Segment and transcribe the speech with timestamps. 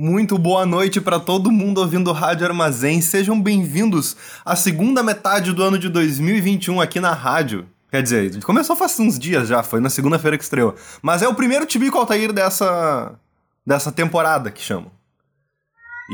[0.00, 3.00] Muito boa noite para todo mundo ouvindo Rádio Armazém.
[3.00, 7.68] Sejam bem-vindos à segunda metade do ano de 2021 aqui na rádio.
[7.90, 10.76] Quer dizer, começou faz uns dias já, foi na segunda-feira que estreou.
[11.02, 13.18] Mas é o primeiro Tibico Altair dessa,
[13.66, 14.88] dessa temporada que chamam.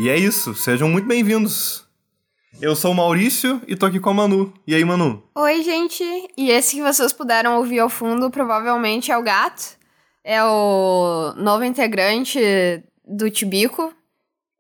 [0.01, 1.87] E é isso, sejam muito bem-vindos.
[2.63, 4.51] Eu sou o Maurício e tô aqui com a Manu.
[4.67, 5.23] E aí, Manu?
[5.35, 6.03] Oi, gente.
[6.39, 9.77] E esse que vocês puderam ouvir ao fundo provavelmente é o Gato.
[10.25, 12.41] É o novo integrante
[13.07, 13.93] do Tibico.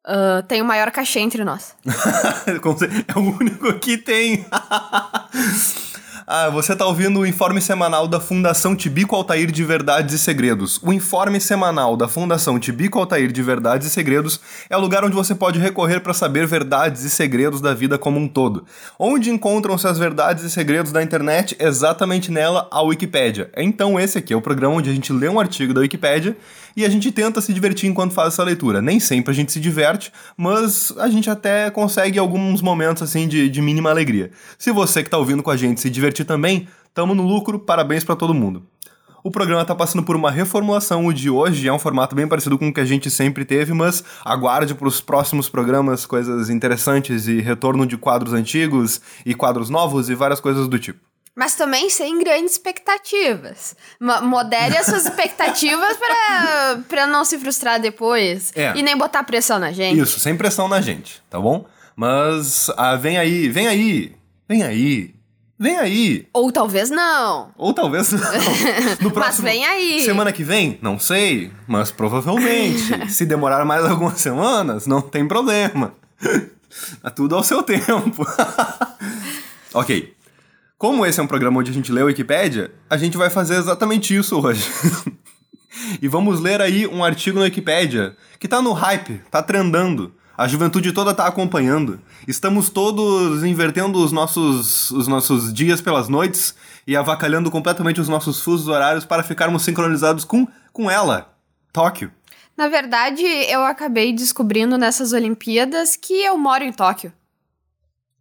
[0.06, 1.74] Uh, tem o maior cachê entre nós.
[2.46, 4.44] é o único que tem.
[6.26, 10.80] Ah, você tá ouvindo o informe semanal da Fundação Tibico Altair de Verdades e Segredos.
[10.82, 15.14] O informe semanal da Fundação Tibico Altair de Verdades e Segredos é o lugar onde
[15.14, 18.64] você pode recorrer para saber verdades e segredos da vida como um todo.
[18.98, 21.54] Onde encontram-se as verdades e segredos da internet?
[21.60, 23.50] Exatamente nela, a Wikipédia.
[23.54, 26.34] Então esse aqui é o programa onde a gente lê um artigo da Wikipédia
[26.76, 28.82] e a gente tenta se divertir enquanto faz essa leitura.
[28.82, 33.48] Nem sempre a gente se diverte, mas a gente até consegue alguns momentos assim de,
[33.48, 34.30] de mínima alegria.
[34.58, 38.04] Se você que tá ouvindo com a gente se divertir também, tamo no lucro, parabéns
[38.04, 38.62] para todo mundo.
[39.22, 41.06] O programa está passando por uma reformulação.
[41.06, 43.72] O de hoje é um formato bem parecido com o que a gente sempre teve,
[43.72, 49.70] mas aguarde para os próximos programas coisas interessantes e retorno de quadros antigos e quadros
[49.70, 53.74] novos e várias coisas do tipo mas também sem grandes expectativas.
[54.00, 55.96] Modere as suas expectativas
[56.88, 58.72] para não se frustrar depois é.
[58.76, 60.00] e nem botar pressão na gente.
[60.00, 61.66] Isso, sem pressão na gente, tá bom?
[61.96, 64.14] Mas ah, vem aí, vem aí,
[64.48, 65.14] vem aí.
[65.56, 66.26] Vem aí.
[66.32, 67.50] Ou talvez não.
[67.56, 68.20] Ou talvez não.
[69.00, 70.04] No próximo, mas vem aí.
[70.04, 70.78] Semana que vem?
[70.82, 72.82] Não sei, mas provavelmente.
[73.08, 75.94] Se demorar mais algumas semanas, não tem problema.
[77.00, 78.26] Tá tudo ao seu tempo.
[79.72, 80.13] ok.
[80.84, 83.56] Como esse é um programa onde a gente lê a Wikipédia, a gente vai fazer
[83.56, 84.70] exatamente isso hoje.
[85.98, 90.12] e vamos ler aí um artigo na Wikipédia que tá no hype, tá trendando.
[90.36, 91.98] A juventude toda tá acompanhando.
[92.28, 96.54] Estamos todos invertendo os nossos, os nossos dias pelas noites
[96.86, 101.34] e avacalhando completamente os nossos fusos horários para ficarmos sincronizados com, com ela,
[101.72, 102.12] Tóquio.
[102.54, 107.10] Na verdade, eu acabei descobrindo nessas Olimpíadas que eu moro em Tóquio.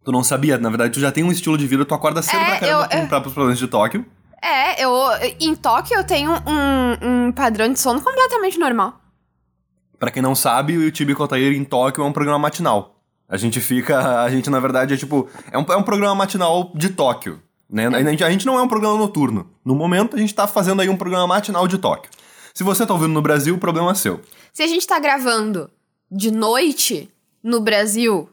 [0.04, 2.36] Tu não sabia, na verdade, tu já tem um estilo de vida, tu acorda cedo
[2.36, 4.04] é, pra caramba eu, pra, pros problemas de Tóquio.
[4.42, 4.92] É, eu.
[5.40, 9.00] Em Tóquio eu tenho um, um padrão de sono completamente normal.
[9.98, 13.00] Pra quem não sabe, o Tibi Kotair em Tóquio é um programa matinal.
[13.26, 14.22] A gente fica.
[14.22, 15.26] A gente, na verdade, é tipo.
[15.50, 17.40] É um, é um programa matinal de Tóquio.
[17.70, 17.86] Né?
[17.86, 19.48] A, gente, a gente não é um programa noturno.
[19.64, 22.10] No momento, a gente tá fazendo aí um programa matinal de Tóquio.
[22.52, 24.20] Se você tá ouvindo no Brasil, o problema é seu.
[24.52, 25.70] Se a gente tá gravando
[26.10, 27.10] de noite
[27.42, 28.28] no Brasil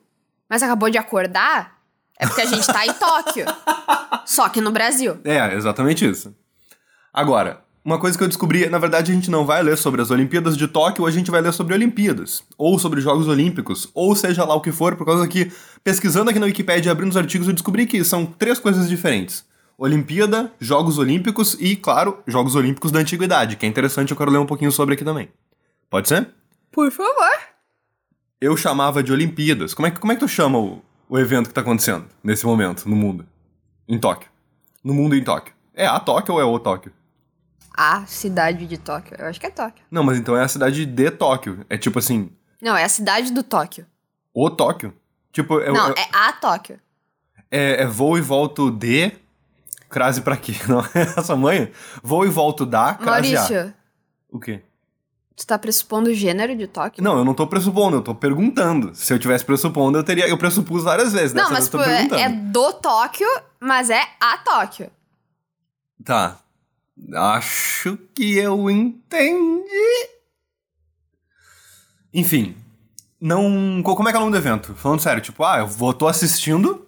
[0.51, 1.79] mas acabou de acordar,
[2.19, 3.45] é porque a gente tá em Tóquio.
[4.27, 5.17] Só que no Brasil.
[5.23, 6.35] É, exatamente isso.
[7.13, 10.11] Agora, uma coisa que eu descobri, na verdade a gente não vai ler sobre as
[10.11, 14.43] Olimpíadas de Tóquio, a gente vai ler sobre Olimpíadas, ou sobre Jogos Olímpicos, ou seja
[14.43, 15.49] lá o que for, por causa que,
[15.85, 19.45] pesquisando aqui na Wikipedia e abrindo os artigos, eu descobri que são três coisas diferentes.
[19.77, 24.39] Olimpíada, Jogos Olímpicos e, claro, Jogos Olímpicos da Antiguidade, que é interessante, eu quero ler
[24.39, 25.29] um pouquinho sobre aqui também.
[25.89, 26.27] Pode ser?
[26.73, 27.51] Por favor
[28.41, 29.75] eu chamava de Olimpíadas.
[29.75, 32.43] Como é que, como é que tu chama o, o evento que tá acontecendo nesse
[32.45, 33.25] momento no mundo?
[33.87, 34.29] Em Tóquio.
[34.83, 35.53] No mundo em Tóquio.
[35.75, 36.91] É a Tóquio ou é o Tóquio?
[37.77, 39.15] A cidade de Tóquio.
[39.17, 39.85] Eu acho que é Tóquio.
[39.91, 41.63] Não, mas então é a cidade de Tóquio.
[41.69, 42.31] É tipo assim.
[42.61, 43.85] Não, é a cidade do Tóquio.
[44.33, 44.93] O Tóquio?
[45.31, 46.79] Tipo, é, Não, é, é a Tóquio.
[47.49, 49.11] É, é voo e volto de.
[49.89, 50.53] Crase pra quê?
[50.67, 51.71] Não é essa manha?
[52.01, 53.59] Voo e volto da crase Maurício.
[53.59, 53.73] A.
[54.29, 54.61] O quê?
[55.41, 57.03] Tu tá pressupondo o gênero de Tóquio?
[57.03, 58.93] Não, eu não tô pressupondo, eu tô perguntando.
[58.93, 60.27] Se eu tivesse pressupondo, eu teria.
[60.27, 61.33] Eu pressupus várias vezes.
[61.33, 63.27] Não, mas tipo, é, é do Tóquio,
[63.59, 64.91] mas é a Tóquio.
[66.05, 66.37] Tá.
[67.15, 70.09] Acho que eu entendi.
[72.13, 72.55] Enfim.
[73.19, 73.81] Não.
[73.81, 74.75] Como é que é o nome do evento?
[74.75, 76.87] Falando sério, tipo, ah, eu vou, tô assistindo.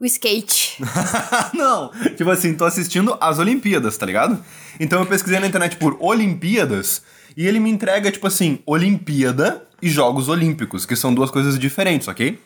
[0.00, 0.82] O skate.
[1.52, 4.42] não, tipo assim, tô assistindo as Olimpíadas, tá ligado?
[4.78, 7.02] Então eu pesquisei na internet por Olimpíadas
[7.36, 12.08] e ele me entrega, tipo assim, Olimpíada e Jogos Olímpicos, que são duas coisas diferentes,
[12.08, 12.38] ok?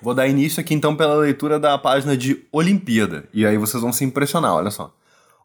[0.00, 3.92] Vou dar início aqui então pela leitura da página de Olimpíada, e aí vocês vão
[3.92, 4.92] se impressionar, olha só.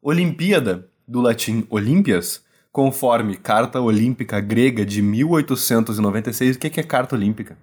[0.01, 2.41] Olimpíada, do latim Olímpias,
[2.71, 6.55] conforme Carta Olímpica Grega de 1896.
[6.55, 7.57] O que é Carta Olímpica?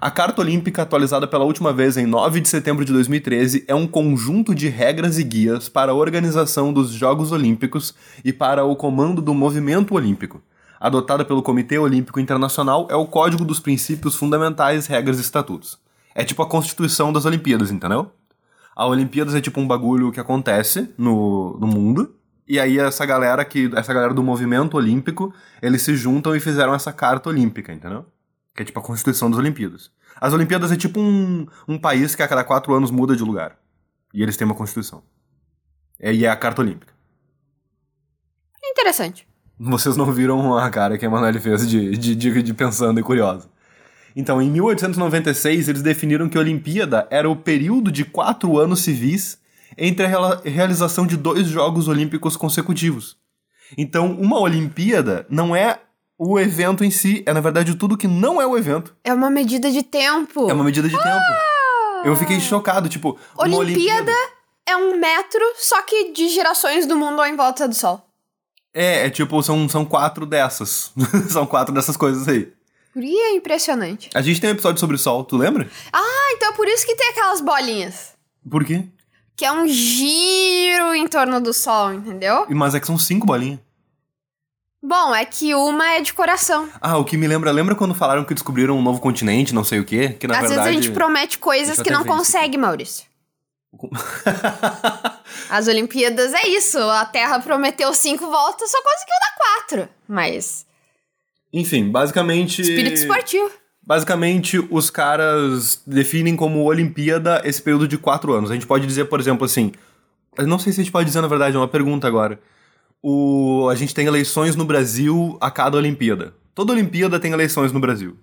[0.00, 3.84] A Carta Olímpica, atualizada pela última vez em 9 de setembro de 2013, é um
[3.84, 7.92] conjunto de regras e guias para a organização dos Jogos Olímpicos
[8.24, 10.40] e para o comando do movimento olímpico.
[10.78, 15.80] Adotada pelo Comitê Olímpico Internacional, é o código dos princípios fundamentais, regras e estatutos.
[16.14, 18.12] É tipo a constituição das Olimpíadas, entendeu?
[18.76, 22.14] A Olimpíadas é tipo um bagulho que acontece no, no mundo,
[22.46, 26.72] e aí essa galera que essa galera do movimento olímpico, eles se juntam e fizeram
[26.72, 28.06] essa carta olímpica, entendeu?
[28.58, 29.88] Que é tipo a constituição das Olimpíadas.
[30.20, 33.56] As Olimpíadas é tipo um, um país que a cada quatro anos muda de lugar.
[34.12, 35.00] E eles têm uma constituição.
[35.96, 36.92] É, e é a carta olímpica.
[38.64, 39.28] Interessante.
[39.56, 43.02] Vocês não viram a cara que a Emanuele fez de, de, de, de pensando e
[43.04, 43.48] curiosa.
[44.16, 49.38] Então, em 1896, eles definiram que a Olimpíada era o período de quatro anos civis
[49.76, 53.16] entre a realização de dois Jogos Olímpicos consecutivos.
[53.76, 55.78] Então, uma Olimpíada não é
[56.18, 58.94] o evento em si, é na verdade tudo que não é o evento.
[59.04, 60.50] É uma medida de tempo.
[60.50, 61.24] É uma medida de tempo.
[62.04, 64.12] Eu fiquei chocado, tipo, uma Olimpíada
[64.66, 68.04] é um metro, só que de gerações do mundo em volta do Sol.
[68.74, 70.92] É, é tipo, são, são quatro dessas.
[71.30, 72.52] são quatro dessas coisas aí.
[72.94, 74.10] E é impressionante.
[74.14, 75.70] A gente tem um episódio sobre o Sol, tu lembra?
[75.92, 78.12] Ah, então é por isso que tem aquelas bolinhas.
[78.48, 78.84] Por quê?
[79.36, 82.46] Que é um giro em torno do Sol, entendeu?
[82.50, 83.60] Mas é que são cinco bolinhas.
[84.82, 86.68] Bom, é que uma é de coração.
[86.80, 89.80] Ah, o que me lembra, lembra quando falaram que descobriram um novo continente, não sei
[89.80, 90.10] o quê?
[90.10, 90.60] Que na Às verdade.
[90.62, 93.04] vezes a gente promete coisas que não ver isso consegue, Maurício.
[95.50, 96.78] As Olimpíadas é isso.
[96.78, 99.88] A Terra prometeu cinco voltas, só conseguiu dar quatro.
[100.06, 100.64] Mas.
[101.52, 102.62] Enfim, basicamente.
[102.62, 103.50] Espírito esportivo.
[103.82, 108.50] Basicamente, os caras definem como Olimpíada esse período de quatro anos.
[108.50, 109.72] A gente pode dizer, por exemplo, assim.
[110.36, 112.38] Eu não sei se a gente pode dizer, na verdade, é uma pergunta agora.
[113.02, 116.34] O, a gente tem eleições no Brasil a cada Olimpíada.
[116.54, 118.16] Toda Olimpíada tem eleições no Brasil.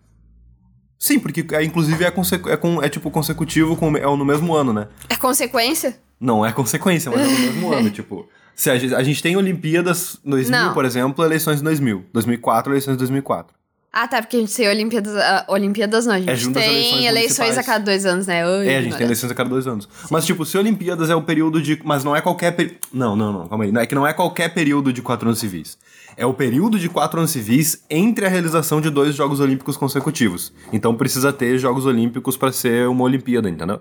[1.00, 4.54] Sim, porque é, inclusive é, consecu- é, com- é tipo consecutivo com, é no mesmo
[4.54, 4.88] ano, né?
[5.10, 5.98] É consequência?
[6.20, 8.28] Não é consequência, mas é no mesmo ano, tipo.
[8.56, 10.74] Se a, gente, a gente tem Olimpíadas 2000, Não.
[10.74, 12.06] por exemplo, eleições em 2000.
[12.14, 13.55] 2004, eleições em 2004.
[13.98, 15.16] Ah, tá, porque a gente tem Olimpíadas.
[15.16, 16.66] ah, Olimpíadas não, a gente É tem
[17.06, 18.46] eleições eleições, a cada dois anos, né?
[18.46, 19.88] Oi, É, a gente tem eleições a cada dois anos.
[20.12, 21.80] Mas, tipo, se Olimpíadas é o período de.
[21.82, 22.52] Mas não é qualquer.
[22.52, 22.78] Peri...
[22.94, 23.72] Não, não, não, calma aí.
[23.72, 25.78] Não é que não é qualquer período de quatro anos civis.
[26.18, 30.52] É o período de quatro anos civis entre a realização de dois Jogos Olímpicos consecutivos.
[30.74, 33.80] Então precisa ter Jogos Olímpicos pra ser uma Olimpíada, entendeu?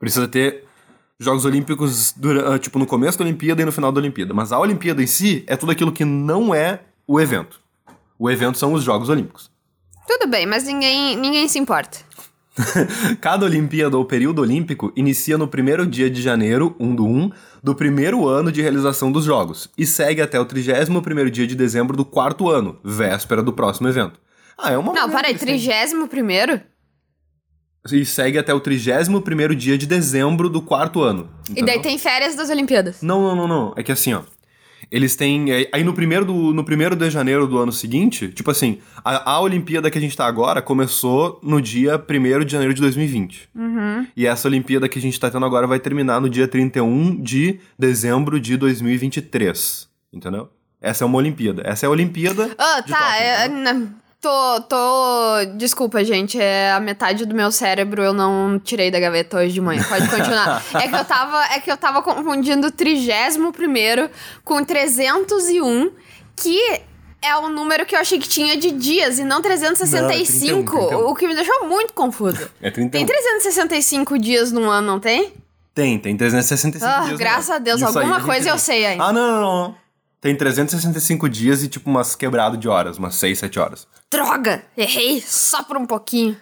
[0.00, 0.64] Precisa ter
[1.20, 4.34] Jogos Olímpicos, dura- ah, tipo, no começo da Olimpíada e no final da Olimpíada.
[4.34, 7.62] Mas a Olimpíada em si é tudo aquilo que não é o evento.
[8.18, 9.50] O evento são os Jogos Olímpicos.
[10.06, 11.98] Tudo bem, mas ninguém, ninguém se importa.
[13.20, 17.30] Cada Olimpíada ou período olímpico inicia no primeiro dia de janeiro, 1 do 1,
[17.62, 21.96] do primeiro ano de realização dos Jogos e segue até o 31º dia de dezembro
[21.96, 24.20] do quarto ano, véspera do próximo evento.
[24.56, 24.92] Ah, é uma...
[24.92, 26.60] Não, para aí, eles têm- trigésimo primeiro?
[27.92, 31.28] E segue até o 31º dia de dezembro do quarto ano.
[31.50, 31.82] E daí entendeu?
[31.82, 33.02] tem férias das Olimpíadas.
[33.02, 33.74] Não, não, não, não.
[33.76, 34.22] É que assim, ó.
[34.94, 35.50] Eles têm.
[35.50, 39.32] é, Aí no primeiro, do, no primeiro de janeiro do ano seguinte, tipo assim, a,
[39.32, 43.48] a Olimpíada que a gente tá agora começou no dia 1 de janeiro de 2020.
[43.56, 44.06] Uhum.
[44.16, 47.58] E essa Olimpíada que a gente tá tendo agora vai terminar no dia 31 de
[47.76, 49.88] dezembro de 2023.
[50.12, 50.48] Entendeu?
[50.80, 51.62] Essa é uma Olimpíada.
[51.64, 52.54] Essa é a Olimpíada.
[52.56, 52.98] Ah, de tá.
[52.98, 53.86] Tóquio, é, na-
[54.24, 55.56] tô, tô.
[55.56, 56.40] Desculpa, gente.
[56.40, 59.84] É a metade do meu cérebro eu não tirei da gaveta hoje de manhã.
[59.86, 60.64] Pode continuar.
[60.74, 64.08] é, que eu tava, é que eu tava confundindo o trigésimo primeiro
[64.42, 65.90] com 301,
[66.34, 66.58] que
[67.20, 70.56] é o número que eu achei que tinha de dias e não 365.
[70.56, 71.10] Não, 31, 31.
[71.10, 72.50] O que me deixou muito confuso.
[72.62, 72.90] É 31.
[72.90, 75.34] Tem 365 dias num ano, não tem?
[75.74, 77.12] Tem, tem 365 Ah, dias.
[77.12, 79.04] no graças a Deus, Isso alguma coisa eu sei ainda.
[79.04, 79.83] Ah, não, não, não.
[80.24, 83.86] Tem 365 dias e tipo umas quebrado de horas, umas 6, 7 horas.
[84.10, 84.62] Droga!
[84.74, 86.34] Errei só por um pouquinho.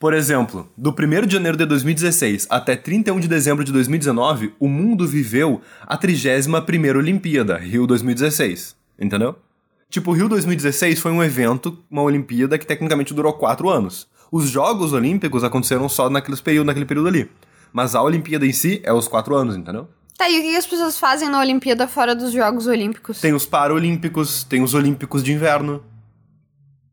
[0.00, 4.66] Por exemplo, do 1 de janeiro de 2016 até 31 de dezembro de 2019, o
[4.66, 8.74] mundo viveu a 31ª Olimpíada, Rio 2016.
[8.98, 9.36] Entendeu?
[9.90, 14.08] Tipo, o Rio 2016 foi um evento, uma Olimpíada que tecnicamente durou 4 anos.
[14.30, 17.30] Os Jogos Olímpicos aconteceram só naqueles período, naquele período ali.
[17.74, 19.86] Mas a Olimpíada em si é os 4 anos, entendeu?
[20.16, 23.20] Tá, e o que as pessoas fazem na Olimpíada fora dos Jogos Olímpicos?
[23.20, 25.82] Tem os Paralímpicos, tem os Olímpicos de Inverno.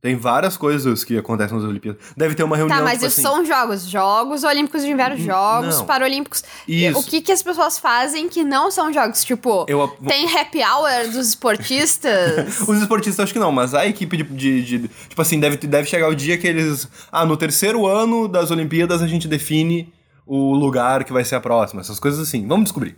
[0.01, 2.01] Tem várias coisas que acontecem nas Olimpíadas.
[2.15, 3.35] Deve ter uma reunião, Tá, mas tipo isso assim...
[3.35, 3.83] são jogos.
[3.85, 5.85] Jogos Olímpicos de Inverno, Jogos não.
[5.85, 6.41] Paralímpicos.
[6.65, 6.97] Isso.
[6.97, 9.25] O que, que as pessoas fazem que não são jogos?
[9.25, 12.61] Tipo, Eu- tem happy hour dos esportistas?
[12.65, 15.87] Os esportistas acho que não, mas a equipe de, de- de- Tipo assim, deve, deve
[15.89, 16.87] chegar o dia que eles.
[17.11, 19.93] Ah, no terceiro ano das Olimpíadas a gente define
[20.25, 22.47] o lugar que vai ser a próxima, essas coisas assim.
[22.47, 22.95] Vamos descobrir.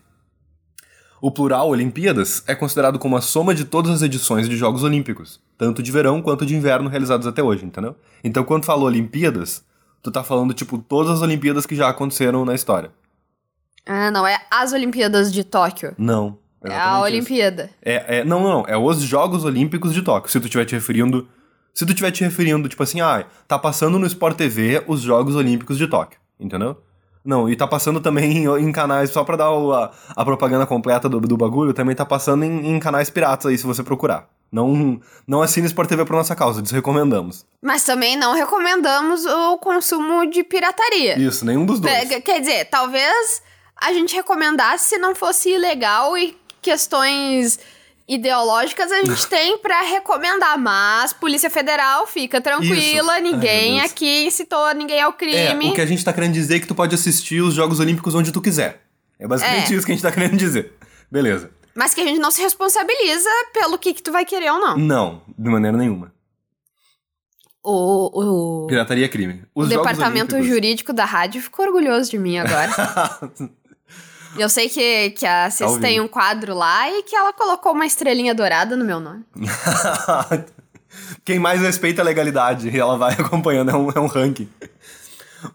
[1.22, 5.40] O plural Olimpíadas é considerado como a soma de todas as edições de Jogos Olímpicos,
[5.58, 7.96] tanto de verão quanto de inverno realizados até hoje, entendeu?
[8.24, 9.64] Então, quando falou Olimpíadas,
[10.02, 12.92] Tu tá falando, tipo, todas as Olimpíadas que já aconteceram na história.
[13.86, 15.94] Ah, não, é as Olimpíadas de Tóquio.
[15.98, 16.40] Não.
[16.64, 17.04] É a isso.
[17.04, 17.70] Olimpíada.
[17.82, 20.32] É, é, não, não, é os Jogos Olímpicos de Tóquio.
[20.32, 21.28] Se tu estiver te referindo.
[21.74, 25.36] Se tu estiver te referindo, tipo assim, ah, tá passando no Sport TV os Jogos
[25.36, 26.78] Olímpicos de Tóquio, entendeu?
[27.24, 30.66] Não, e tá passando também em, em canais, só pra dar o- a, a propaganda
[30.66, 34.28] completa do, do bagulho, também tá passando em, em canais piratas aí, se você procurar.
[34.52, 37.46] Não, não assine Sport TV por nossa causa, desrecomendamos.
[37.62, 41.18] Mas também não recomendamos o consumo de pirataria.
[41.18, 42.12] Isso, nenhum dos dois.
[42.12, 43.42] É, Quer dizer, talvez
[43.80, 47.60] a gente recomendasse se não fosse ilegal e questões
[48.14, 53.24] ideológicas a gente tem pra recomendar, mas Polícia Federal fica tranquila, Isso.
[53.24, 55.70] ninguém Ai, aqui incitou ninguém ao É, crime.
[55.70, 58.14] o que a gente tá querendo dizer é que tu pode assistir os Jogos Olímpicos
[58.14, 58.82] onde tu quiser.
[59.18, 59.76] É basicamente É.
[59.78, 60.74] isso que a gente tá querendo dizer.
[61.10, 61.52] Beleza.
[61.74, 64.78] Mas que a gente não se responsabiliza pelo que, que tu vai querer ou não.
[64.78, 66.12] Não, de maneira nenhuma.
[67.64, 69.44] O, o, Pirataria é crime.
[69.56, 72.72] o Os Jogos departamento jurídico da rádio ficou orgulhoso de mim agora.
[74.38, 75.82] Eu sei que, que a Cis ouvindo.
[75.82, 79.24] tem um quadro lá e que ela colocou uma estrelinha dourada no meu nome.
[81.24, 84.50] Quem mais respeita a legalidade e ela vai acompanhando, é um, é um ranking.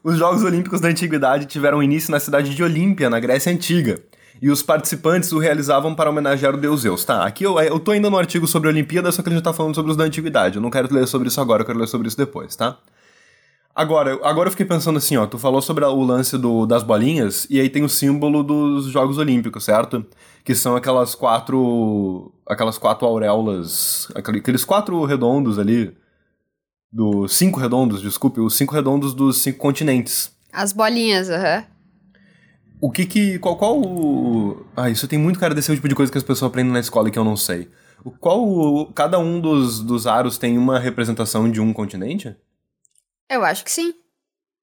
[0.03, 4.01] Os Jogos Olímpicos da Antiguidade tiveram início na cidade de Olímpia, na Grécia Antiga.
[4.41, 7.05] E os participantes o realizavam para homenagear o deus Zeus.
[7.05, 9.43] Tá, aqui eu, eu tô ainda no artigo sobre a Olimpíada, só que ele já
[9.43, 10.57] tá falando sobre os da Antiguidade.
[10.57, 12.77] Eu não quero ler sobre isso agora, eu quero ler sobre isso depois, tá?
[13.79, 17.47] Agora, agora eu fiquei pensando assim, ó, tu falou sobre o lance do, das bolinhas,
[17.51, 20.07] e aí tem o símbolo dos Jogos Olímpicos, certo?
[20.43, 22.33] Que são aquelas quatro.
[22.49, 24.09] aquelas quatro auréolas.
[24.15, 25.95] aquele- Aqueles quatro redondos ali.
[26.91, 30.31] Dos cinco redondos, desculpe, os cinco redondos dos cinco continentes.
[30.51, 31.65] As bolinhas, aham.
[32.81, 33.39] O que que.
[33.39, 34.65] Qual, qual o.
[34.75, 37.11] Ah, isso tem muito cara desse tipo de coisa que as pessoas aprendem na escola
[37.11, 37.69] que eu não sei.
[38.03, 38.43] O- Qual.
[38.49, 42.35] o- Cada um dos, dos aros tem uma representação de um continente?
[43.29, 43.95] Eu acho que sim.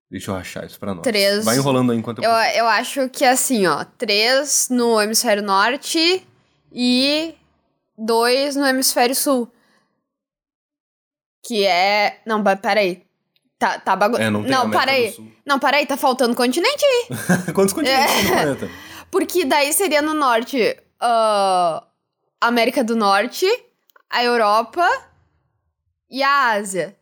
[0.10, 1.04] Deixa eu achar isso pra nós.
[1.04, 1.44] Três.
[1.44, 2.30] Vai enrolando aí enquanto eu.
[2.30, 3.84] Eu, eu acho que é assim, ó.
[3.98, 6.26] Três no hemisfério norte
[6.72, 7.36] e
[7.98, 9.52] dois no hemisfério sul.
[11.46, 12.22] Que é.
[12.26, 13.04] Não, peraí.
[13.58, 14.18] Tá, tá bagu...
[14.18, 15.16] É, não tem Não, peraí.
[15.46, 17.08] Não, peraí, tá faltando continente aí.
[17.54, 18.70] Quantos continentes tem no planeta?
[19.10, 21.84] Porque daí seria no norte ah,
[22.40, 23.46] América do Norte,
[24.10, 24.88] a Europa
[26.10, 26.96] e a Ásia.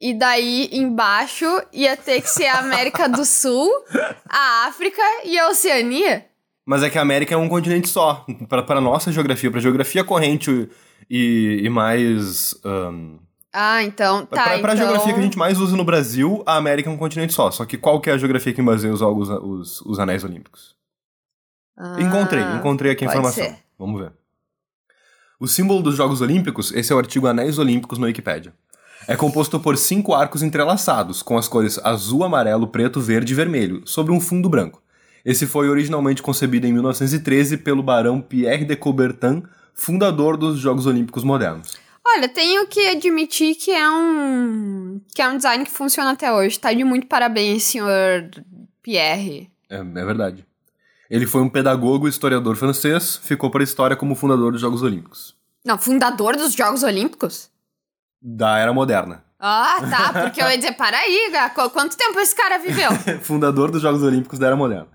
[0.00, 3.68] E daí embaixo ia ter que ser a América do Sul,
[4.28, 6.24] a África e a Oceania.
[6.64, 8.24] Mas é que a América é um continente só.
[8.48, 10.68] Pra, pra nossa geografia, pra geografia corrente
[11.10, 12.54] e, e mais.
[12.64, 13.16] ahn,
[13.52, 14.44] Ah, então tá.
[14.44, 14.76] pra, pra então...
[14.76, 17.50] geografia que a gente mais usa no Brasil, a América é um continente só.
[17.50, 20.76] Só que qual que é a geografia que baseia os, os, os, os anéis olímpicos?
[21.76, 23.44] Ah, Encontrei, encontrei aqui a informação.
[23.44, 23.56] ser.
[23.78, 24.12] Vamos ver.
[25.40, 28.52] O símbolo dos Jogos Olímpicos, esse é o artigo Anéis Olímpicos no Wikipedia.
[29.06, 33.82] É composto por cinco arcos entrelaçados, com as cores azul, amarelo, preto, verde e vermelho,
[33.84, 34.82] sobre um fundo branco.
[35.24, 39.42] Esse foi originalmente concebido em 1913 pelo barão Pierre de Coubertin,
[39.74, 41.76] fundador dos Jogos Olímpicos modernos.
[42.06, 46.58] Olha, tenho que admitir que é um que é um design que funciona até hoje.
[46.58, 48.30] Tá de muito parabéns, senhor
[48.82, 49.50] Pierre.
[49.68, 50.46] É, é verdade.
[51.10, 54.82] Ele foi um pedagogo e historiador francês, ficou para a história como fundador dos Jogos
[54.82, 55.34] Olímpicos.
[55.64, 57.50] Não, fundador dos Jogos Olímpicos?
[58.20, 59.24] Da Era Moderna.
[59.40, 61.30] Ah, tá, porque eu ia dizer, para aí,
[61.72, 62.90] quanto tempo esse cara viveu?
[63.22, 64.88] fundador dos Jogos Olímpicos da Era Moderna.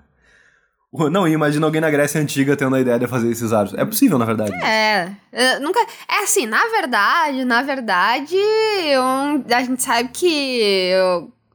[1.12, 3.74] Não, imagina alguém na Grécia Antiga tendo a ideia de fazer esses aros.
[3.74, 4.54] É possível, na verdade.
[4.64, 5.80] É, é, nunca.
[6.08, 10.94] É assim, na verdade, na verdade, um- a gente sabe que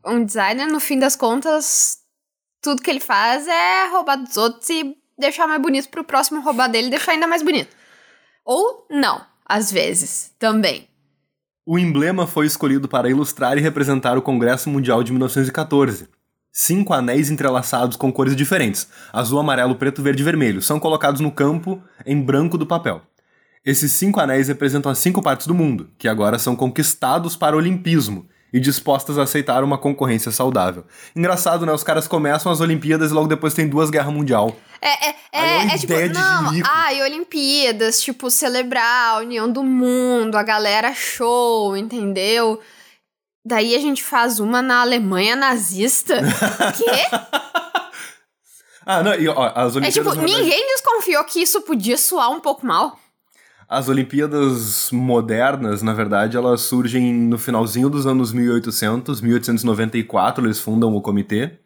[0.05, 1.99] um designer, no fim das contas,
[2.61, 6.67] tudo que ele faz é roubar dos outros e deixar mais bonito pro próximo roubar
[6.69, 7.77] dele e deixar ainda mais bonito.
[8.45, 10.89] Ou não, às vezes, também.
[11.71, 16.09] O emblema foi escolhido para ilustrar e representar o Congresso Mundial de 1914.
[16.51, 20.63] Cinco anéis entrelaçados com cores diferentes: azul, amarelo, preto, verde e vermelho.
[20.63, 23.03] São colocados no campo em branco do papel.
[23.63, 27.59] Esses cinco anéis representam as cinco partes do mundo, que agora são conquistados para o
[27.59, 30.85] olimpismo e dispostas a aceitar uma concorrência saudável.
[31.15, 31.73] Engraçado, né?
[31.73, 34.57] Os caras começam as Olimpíadas e logo depois tem duas guerras mundial.
[34.81, 40.37] É, é, é é, é tipo, não, ai, Olimpíadas, tipo, celebrar a união do mundo,
[40.37, 42.61] a galera show, entendeu?
[43.45, 46.15] Daí a gente faz uma na Alemanha nazista.
[46.77, 47.19] Quê?
[48.87, 49.95] Ah, não, e ó, as É Olimpíadas.
[49.95, 52.99] tipo, na verdade- ninguém desconfiou que isso podia soar um pouco mal.
[53.69, 60.97] As Olimpíadas modernas, na verdade, elas surgem no finalzinho dos anos 1800, 1894, eles fundam
[60.97, 61.59] o comitê.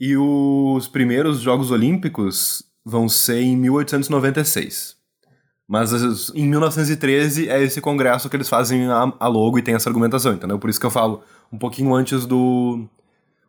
[0.00, 4.96] E os primeiros Jogos Olímpicos vão ser em 1896.
[5.68, 9.90] Mas as- em 1913 é esse congresso que eles fazem a logo e tem essa
[9.90, 10.58] argumentação, entendeu?
[10.58, 12.88] Por isso que eu falo um pouquinho antes do,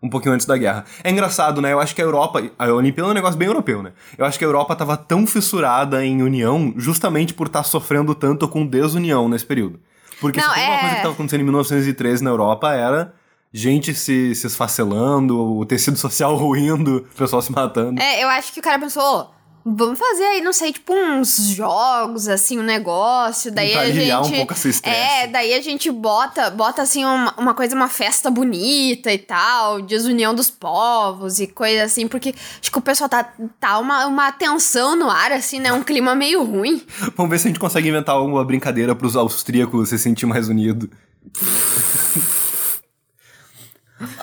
[0.01, 0.85] Um pouquinho antes da guerra.
[1.03, 1.73] É engraçado, né?
[1.73, 2.41] Eu acho que a Europa.
[2.57, 3.91] A Olimpíada é um negócio bem europeu, né?
[4.17, 8.47] Eu acho que a Europa tava tão fissurada em união justamente por estar sofrendo tanto
[8.47, 9.79] com desunião nesse período.
[10.21, 13.13] Porque Não, se uma é- coisa que tava acontecendo em 1913 na Europa era
[13.53, 18.01] gente se, se esfacelando, o tecido social ruindo, o pessoal se matando.
[18.01, 19.27] É, eu acho que o cara pensou, "Ô,
[19.65, 24.21] vamos fazer aí, não sei, tipo uns jogos, assim, um negócio, daí Tentar a aliviar
[24.21, 24.37] um gente...
[24.37, 24.97] pouco esse estresse.
[24.97, 29.81] É, daí a gente bota, bota assim, uma, uma coisa, uma festa bonita e tal,
[29.81, 34.31] desunião dos povos e coisa assim, porque acho que o pessoal tá, tá uma, uma
[34.31, 36.81] tensão no ar, assim, né, um clima meio ruim.
[37.15, 40.89] Vamos ver se a gente consegue inventar alguma brincadeira pros austríacos se sentir mais unidos.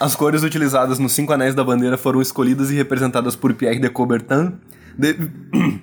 [0.00, 3.90] As cores utilizadas nos cinco anéis da bandeira foram escolhidas e representadas por Pierre de
[3.90, 4.58] Coubertin
[4.96, 5.16] de-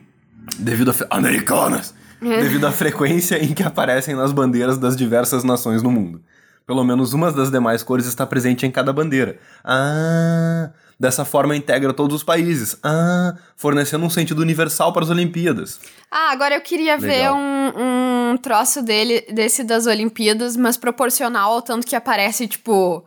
[0.59, 1.15] devido a...
[1.17, 1.93] Americanas!
[2.21, 6.21] devido à frequência em que aparecem nas bandeiras das diversas nações no mundo.
[6.65, 9.37] Pelo menos uma das demais cores está presente em cada bandeira.
[9.63, 10.71] Ah...
[10.97, 12.77] Dessa forma integra todos os países.
[12.81, 13.35] Ah...
[13.57, 15.81] Fornecendo um sentido universal para as Olimpíadas.
[16.09, 17.35] Ah, agora eu queria ver Legal.
[17.35, 23.03] um, um troço dele, desse das Olimpíadas, mas proporcional ao tanto que aparece, tipo.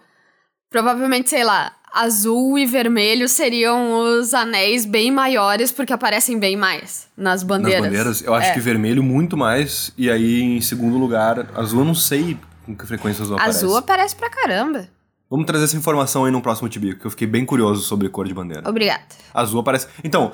[0.68, 7.08] Provavelmente, sei lá, azul e vermelho seriam os anéis bem maiores, porque aparecem bem mais
[7.16, 7.80] nas bandeiras.
[7.82, 8.52] Nas bandeiras, eu acho É.
[8.52, 9.92] que vermelho muito mais.
[9.96, 13.64] E aí, em segundo lugar, azul eu não sei com que frequência azul aparece.
[13.64, 14.88] Azul aparece pra caramba.
[15.28, 18.26] Vamos trazer essa informação aí no próximo Tibico, que eu fiquei bem curioso sobre cor
[18.28, 18.62] de bandeira.
[18.68, 19.02] Obrigada.
[19.34, 19.88] Azul aparece.
[20.04, 20.30] Então,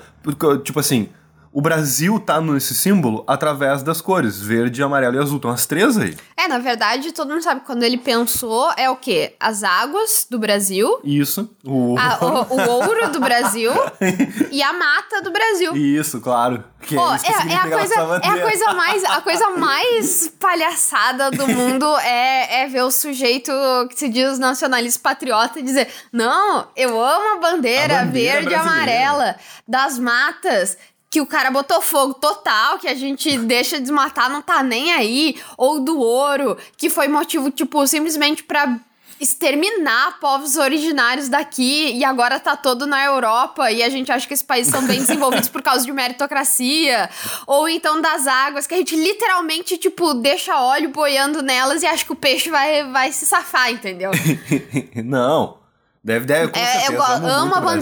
[0.64, 1.08] tipo assim,
[1.52, 5.36] o Brasil tá nesse símbolo através das cores, verde, amarelo e azul.
[5.36, 6.16] Estão as três aí.
[6.36, 9.34] É, na verdade, todo mundo sabe que quando ele pensou é o quê?
[9.38, 11.50] As águas do Brasil, Isso.
[11.64, 11.96] O...
[11.98, 12.18] a-
[12.50, 13.70] o, o ouro do Brasil
[14.50, 15.76] e a mata do Brasil.
[15.76, 16.64] Isso, claro.
[16.82, 21.30] Que Pô, que é, é, a coisa, é a coisa mais a coisa mais palhaçada
[21.30, 23.52] do mundo é, é ver o sujeito
[23.88, 28.46] que se diz nacionalista patriota e dizer: Não, eu amo a bandeira, A bandeira verde
[28.46, 30.76] e brasileira." amarela das matas.
[31.12, 35.36] Que o cara botou fogo total, que a gente deixa desmatar, não tá nem aí.
[35.58, 38.80] Ou do ouro, que foi motivo, tipo, simplesmente pra
[39.20, 44.34] exterminar povos originários daqui e agora tá todo na Europa e a gente acha que
[44.34, 47.08] esses países são bem desenvolvidos por causa de meritocracia.
[47.46, 52.04] Ou então das águas, que a gente literalmente, tipo, deixa óleo boiando nelas e acha
[52.04, 54.10] que o peixe vai, vai se safar, entendeu?
[55.04, 55.58] Não.
[56.02, 56.96] Deve, deve, com É, eu certeza.
[56.96, 57.80] go- amo amo a o Brasil.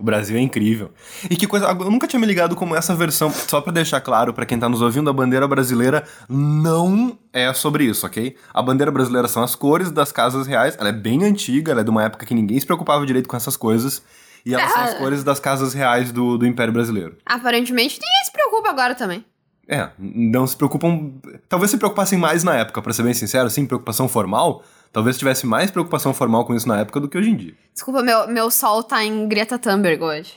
[0.00, 0.90] O Brasil é incrível.
[1.28, 1.66] E que coisa.
[1.66, 3.30] Eu nunca tinha me ligado como essa versão.
[3.30, 7.84] Só pra deixar claro pra quem tá nos ouvindo, a bandeira brasileira não é sobre
[7.84, 8.34] isso, ok?
[8.54, 10.74] A bandeira brasileira são as cores das casas reais.
[10.80, 13.36] Ela é bem antiga, ela é de uma época que ninguém se preocupava direito com
[13.36, 14.02] essas coisas.
[14.46, 17.18] E elas são as cores das casas reais do, do Império Brasileiro.
[17.26, 19.22] Aparentemente, ninguém se preocupa agora também.
[19.68, 21.12] É, não se preocupam.
[21.46, 24.64] Talvez se preocupassem mais na época, pra ser bem sincero, assim, preocupação formal.
[24.92, 27.54] Talvez tivesse mais preocupação formal com isso na época do que hoje em dia.
[27.72, 30.34] Desculpa, meu, meu sol tá em Greta Thunberg hoje.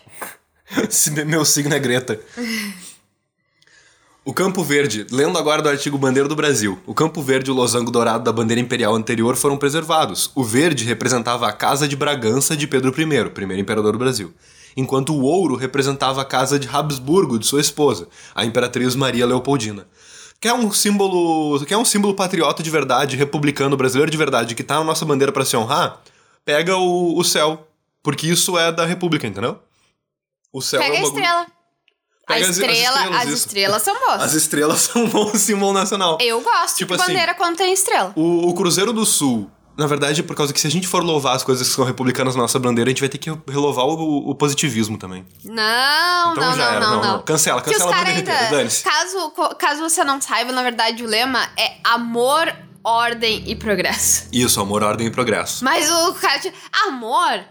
[1.28, 2.20] Meu signo é Greta.
[4.26, 7.56] O Campo Verde, lendo agora do artigo Bandeira do Brasil, o Campo Verde e o
[7.56, 10.32] losango dourado da bandeira imperial anterior foram preservados.
[10.34, 14.34] O verde representava a Casa de Bragança de Pedro I, primeiro imperador do Brasil,
[14.78, 19.86] enquanto o ouro representava a Casa de Habsburgo de sua esposa, a imperatriz Maria Leopoldina.
[20.44, 24.76] Quer um símbolo, quer um símbolo patriota de verdade, republicano brasileiro de verdade, que tá
[24.76, 26.02] na nossa bandeira pra se honrar?
[26.44, 27.66] Pega o, o céu,
[28.04, 29.58] porque isso é da República, entendeu?
[30.52, 31.48] O céu Pega é a um bagulho- estrela.
[32.28, 33.48] A Pega as- as estrela, as, estrelas, isso.
[33.48, 34.22] estrelas são boas.
[34.22, 36.18] As estrelas são um bom símbolo nacional.
[36.20, 38.12] Eu gosto Tipo de assim, bandeira quando tem estrela.
[38.14, 41.36] O, o Cruzeiro do Sul, na verdade, por causa que se a gente for louvar
[41.36, 44.30] as coisas que são republicanas na nossa bandeira, a gente vai ter que relouvar o,
[44.30, 45.26] o positivismo também.
[45.44, 47.22] Não, Então não, já não, era, não, não, não.
[47.24, 48.46] Cancela, cancela a bandeira ainda.
[48.46, 48.70] inteira.
[48.84, 54.28] Caso, caso você não saiba, na verdade, o lema é amor, ordem e progresso.
[54.32, 55.64] Isso, amor, ordem e progresso.
[55.64, 56.42] Mas o cara.
[56.88, 57.44] Amor?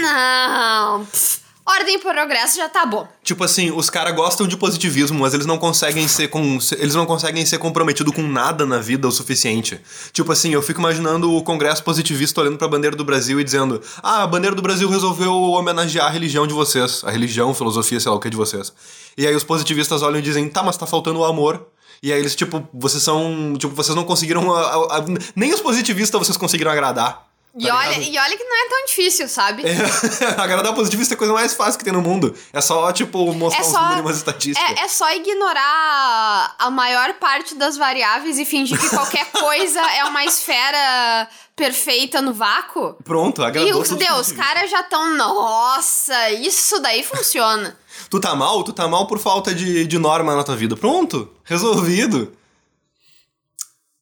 [0.00, 1.04] Não.
[1.06, 3.06] Pff, ordem e progresso já tá bom.
[3.22, 7.06] Tipo assim, os caras gostam de positivismo, mas eles não conseguem ser com, eles não
[7.06, 9.80] conseguem ser comprometidos com nada na vida o suficiente.
[10.12, 13.80] Tipo assim, eu fico imaginando o Congresso positivista olhando pra bandeira do Brasil e dizendo:
[14.02, 18.10] "Ah, a bandeira do Brasil resolveu homenagear a religião de vocês, a religião, filosofia, sei
[18.10, 18.72] lá o que de vocês".
[19.16, 21.66] E aí os positivistas olham e dizem: "Tá, mas tá faltando o amor".
[22.02, 25.04] E aí eles tipo, vocês são, tipo, vocês não conseguiram a- a- a-
[25.36, 27.28] nem os positivistas vocês conseguiram agradar.
[27.58, 28.14] E, tá olha, ligado?
[28.14, 29.62] e olha que não é tão difícil, sabe?
[29.66, 29.76] É,
[30.40, 32.34] agradar positivista é a coisa mais fácil que tem no mundo.
[32.50, 34.78] É só, tipo, mostrar É uns só- números e umas estatísticas.
[34.78, 40.04] É, é só ignorar a maior parte das variáveis e fingir que qualquer coisa é
[40.04, 42.94] uma esfera perfeita no vácuo.
[43.04, 45.14] Pronto, agradou E Deus, os caras já estão.
[45.16, 47.78] Nossa, isso daí funciona.
[48.08, 48.64] Tu tá mal?
[48.64, 50.74] Tu tá mal por falta de, de norma na tua vida.
[50.74, 52.34] Pronto, resolvido.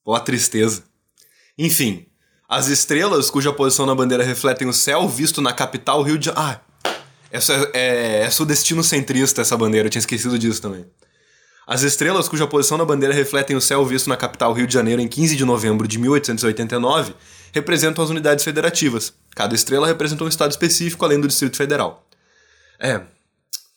[0.05, 0.85] Pô, a tristeza.
[1.59, 2.07] Enfim,
[2.51, 6.61] As estrelas cuja posição na bandeira refletem o céu visto na capital Rio de Janeiro.
[6.85, 6.91] Ah,
[7.31, 10.85] essa é, é, é sudestino centrista essa bandeira, eu tinha esquecido disso também.
[11.65, 15.01] As estrelas cuja posição na bandeira refletem o céu visto na capital Rio de Janeiro
[15.01, 17.15] em 15 de novembro de 1889
[17.53, 19.13] representam as unidades federativas.
[19.37, 22.05] Cada estrela representa um estado específico além do Distrito Federal.
[22.81, 23.01] É.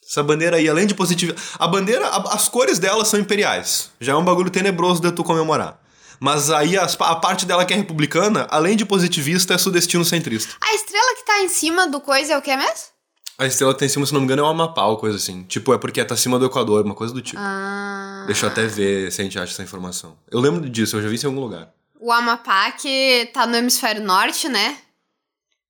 [0.03, 1.35] Essa bandeira aí, além de positiva.
[1.59, 3.91] A bandeira, a- as cores dela são imperiais.
[3.99, 5.79] Já é um bagulho tenebroso de tu comemorar.
[6.19, 10.53] Mas aí as- a parte dela que é republicana, além de positivista, é sudestino centrista.
[10.61, 12.93] A estrela que tá em cima do coisa é o que mesmo?
[13.37, 15.17] A estrela que tem em cima, se não me engano, é o Amapá ou coisa
[15.17, 15.43] assim.
[15.43, 17.41] Tipo, é porque tá acima do Equador, uma coisa do tipo.
[17.41, 18.23] Ah.
[18.27, 20.17] Deixa eu até ver se a gente acha essa informação.
[20.31, 21.69] Eu lembro disso, eu já vi isso em algum lugar.
[21.99, 24.77] O Amapá que tá no hemisfério norte, né?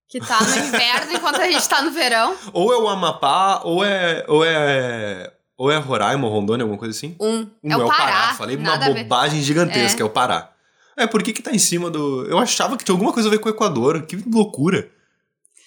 [0.10, 2.36] Que tá no inverno enquanto a gente tá no verão.
[2.51, 4.25] Ou é o Amapá, ou é.
[4.27, 5.32] Ou é.
[5.57, 7.15] Ou é Roraima, ou Rondônia, alguma coisa assim?
[7.19, 7.47] Um.
[7.63, 8.33] Um é o Pará.
[8.33, 9.03] Falei uma nada a ver.
[9.03, 10.03] bobagem gigantesca, É.
[10.03, 10.05] é.
[10.05, 10.51] o Pará.
[10.97, 12.25] É, por que que tá em cima do.
[12.27, 14.03] Eu achava que tinha alguma coisa a ver com o Equador.
[14.05, 14.89] Que loucura.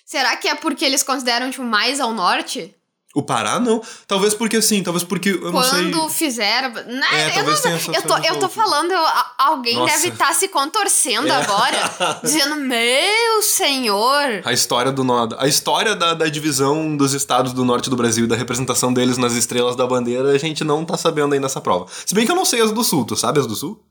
[0.04, 2.74] Será que é porque eles consideram, tipo, mais ao norte?
[3.18, 3.80] O Pará, não.
[4.06, 5.30] Talvez porque assim, talvez porque.
[5.30, 5.90] Eu não sei.
[5.90, 6.68] Quando fizeram.
[6.68, 9.06] Né, É, eu, talvez não, eu, tô, eu tô falando, eu-
[9.38, 9.94] alguém Nossa.
[9.94, 11.30] deve estar se contorcendo É.
[11.30, 14.42] agora, dizendo: Meu senhor!
[14.44, 15.02] A história do
[15.38, 19.16] A história da, da divisão dos estados do norte do Brasil e da representação deles
[19.16, 21.86] nas estrelas da bandeira, a gente não tá sabendo aí nessa prova.
[22.04, 23.82] Se bem que eu não sei as do sul, tu sabe as do sul?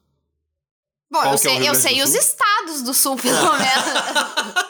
[1.11, 4.65] Bom, Qual eu é sei, Rio eu sei os estados do sul, pelo menos.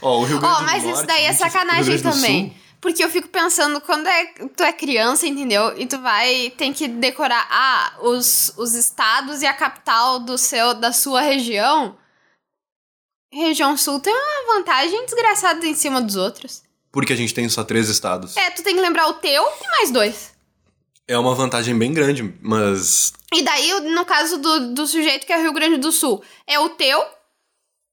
[0.00, 2.48] Ó, o Rio Grande Ó, do mas Norte, isso daí é 25, Rio sacanagem também.
[2.48, 2.61] Sul.
[2.82, 5.72] Porque eu fico pensando, quando é, tu é criança, entendeu?
[5.78, 10.74] E tu vai, tem que decorar, ah, os, os estados e a capital do seu,
[10.74, 11.96] da sua região.
[13.32, 16.64] Região sul tem uma vantagem desgraçada em cima dos outros.
[16.90, 18.36] Porque a gente tem só três estados.
[18.36, 20.32] É, tu tem que lembrar o teu e mais dois.
[21.06, 23.12] É uma vantagem bem grande, mas.
[23.32, 26.70] E daí, no caso do, do sujeito que é Rio Grande do Sul, é o
[26.70, 27.00] teu,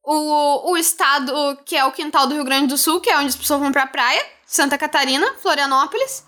[0.03, 3.27] o, o estado que é o quintal do Rio Grande do Sul, que é onde
[3.27, 6.23] as pessoas vão pra praia, Santa Catarina, Florianópolis,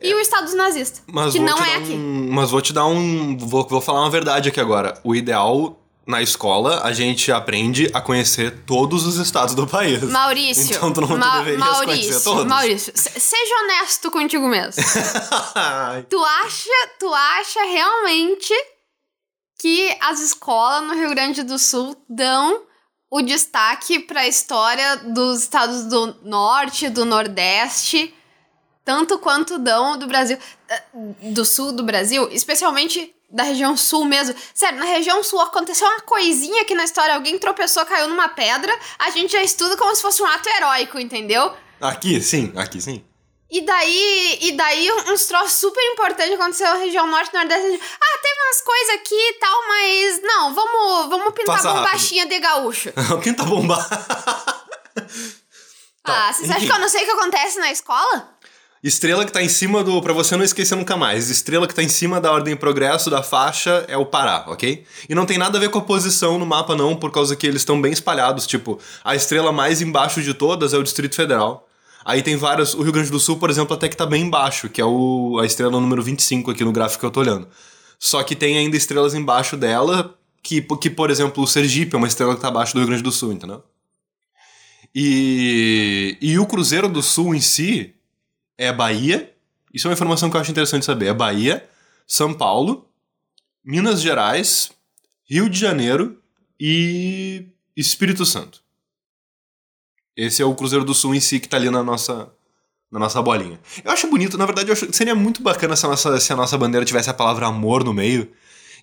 [0.00, 1.92] e o estado dos nazistas, Mas que não é dar aqui.
[1.92, 3.36] um- mas vou te dar um.
[3.38, 4.98] Vou, vou falar uma verdade aqui agora.
[5.04, 10.02] O ideal na escola, a gente aprende a conhecer todos os estados do país.
[10.02, 12.44] Maurício, Então tu não Ma- deverias conhecer Maurício, todos.
[12.46, 14.82] Maurício, se- seja honesto contigo mesmo.
[16.10, 18.52] Tu acha, tu acha realmente
[19.60, 22.62] que as escolas no Rio Grande do Sul dão
[23.12, 28.14] o destaque para a história dos estados do Norte, do Nordeste,
[28.82, 30.82] tanto quanto dão do Brasil, eh,
[31.24, 34.34] do Sul do Brasil, especialmente da região Sul mesmo.
[34.54, 38.74] Sério, na região Sul aconteceu uma coisinha aqui na história, alguém tropeçou, caiu numa pedra,
[38.98, 41.54] a gente já estuda como se fosse um ato heróico, entendeu?
[41.82, 43.04] aqui, sim, aqui sim.
[43.52, 47.80] E daí, e daí uns troços super importantes aconteceram na região norte e nordeste.
[48.00, 51.84] Ah, teve umas coisas aqui e tal, mas não, vamos, vamos pintar Passa rápido.
[51.84, 52.90] bombachinha de gaúcho.
[53.22, 53.86] Quem tá bombado?
[56.02, 58.30] Tá, ah, vocês acham que eu não sei o que acontece na escola?
[58.82, 60.00] Estrela que tá em cima do.
[60.00, 61.28] Pra você não esquecer nunca mais.
[61.28, 64.84] Estrela que tá em cima da ordem progresso da faixa é o Pará, ok?
[65.06, 67.46] E não tem nada a ver com a posição no mapa, não, por causa que
[67.46, 68.46] eles estão bem espalhados.
[68.46, 71.68] Tipo, a estrela mais embaixo de todas é o Distrito Federal.
[72.04, 72.74] Aí tem várias.
[72.74, 75.38] O Rio Grande do Sul, por exemplo, até que tá bem embaixo, que é o,
[75.40, 77.48] a estrela número 25 aqui no gráfico que eu tô olhando.
[77.98, 82.08] Só que tem ainda estrelas embaixo dela, que, que por exemplo, o Sergipe é uma
[82.08, 83.62] estrela que tá abaixo do Rio Grande do Sul, entendeu?
[84.94, 87.94] E, e o Cruzeiro do Sul em si
[88.58, 89.32] é Bahia.
[89.72, 91.06] Isso é uma informação que eu acho interessante saber.
[91.06, 91.66] É Bahia,
[92.06, 92.88] São Paulo,
[93.64, 94.70] Minas Gerais,
[95.24, 96.20] Rio de Janeiro
[96.58, 98.62] e Espírito Santo.
[100.16, 102.28] Esse é o Cruzeiro do Sul em si que tá ali na nossa,
[102.90, 103.58] na nossa bolinha.
[103.84, 106.36] Eu acho bonito, na verdade, eu acho, seria muito bacana se a, nossa, se a
[106.36, 108.30] nossa bandeira tivesse a palavra amor no meio.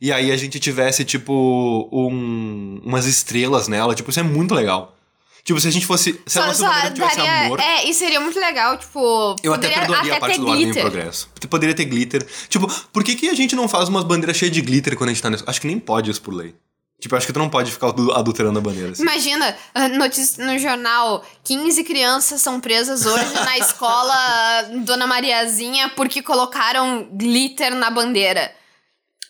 [0.02, 3.94] E aí a gente tivesse, tipo, um, umas estrelas nela.
[3.94, 4.96] Tipo, isso é muito legal.
[5.44, 6.20] Tipo, se a gente fosse.
[6.26, 7.60] Se a nossa bandeira tivesse amor.
[7.60, 9.36] É, e seria muito legal, tipo.
[9.44, 10.84] Eu até poderia perdoaria a até parte ter do Ordem e glitter.
[10.84, 11.30] Progresso.
[11.50, 12.28] Poderia ter glitter.
[12.48, 15.14] Tipo, por que, que a gente não faz umas bandeiras cheias de glitter quando a
[15.14, 15.44] gente tá nessa...
[15.48, 16.56] Acho que nem pode isso por lei.
[17.00, 18.92] Tipo, acho que tu não pode ficar adu- adulterando a bandeira.
[18.92, 19.04] Assim.
[19.04, 26.22] Imagina, ah, notícia no jornal: 15 crianças são presas hoje na escola Dona Mariazinha porque
[26.22, 28.52] colocaram glitter na bandeira.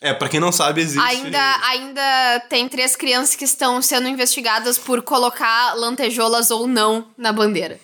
[0.02, 0.98] É, pra quem não sabe, existe...
[1.06, 7.32] Ainda, ainda tem três crianças que estão sendo investigadas por colocar lantejoulas ou não na
[7.32, 7.78] bandeira.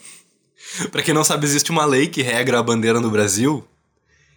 [0.90, 3.66] Pra quem não sabe, existe uma lei que regra a bandeira no Brasil.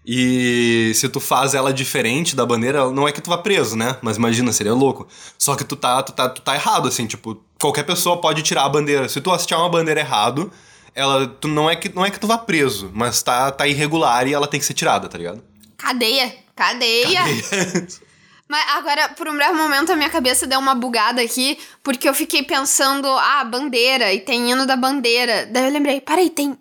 [0.06, 3.98] E se tu faz ela diferente da bandeira, não é que tu vá preso, né?
[4.02, 5.08] Mas imagina, seria louco.
[5.38, 8.64] Só que tu tá, tu tá, tu tá errado, assim, tipo, qualquer pessoa pode tirar
[8.64, 9.08] a bandeira.
[9.10, 10.52] Se tu assistir uma bandeira errado,
[10.96, 14.28] ela tu, não, é que, não é que tu vá preso, mas tá, tá irregular
[14.28, 15.44] e ela tem que ser tirada, tá ligado?
[15.78, 17.22] Cadeia, cadeia.
[18.50, 22.16] Mas agora, por um breve momento, a minha cabeça deu uma bugada aqui, porque eu
[22.16, 25.46] fiquei pensando, ah, bandeira, e tem hino da bandeira.
[25.46, 26.58] Daí eu lembrei, peraí, tem.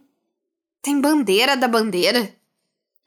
[0.82, 2.30] Tem bandeira da bandeira?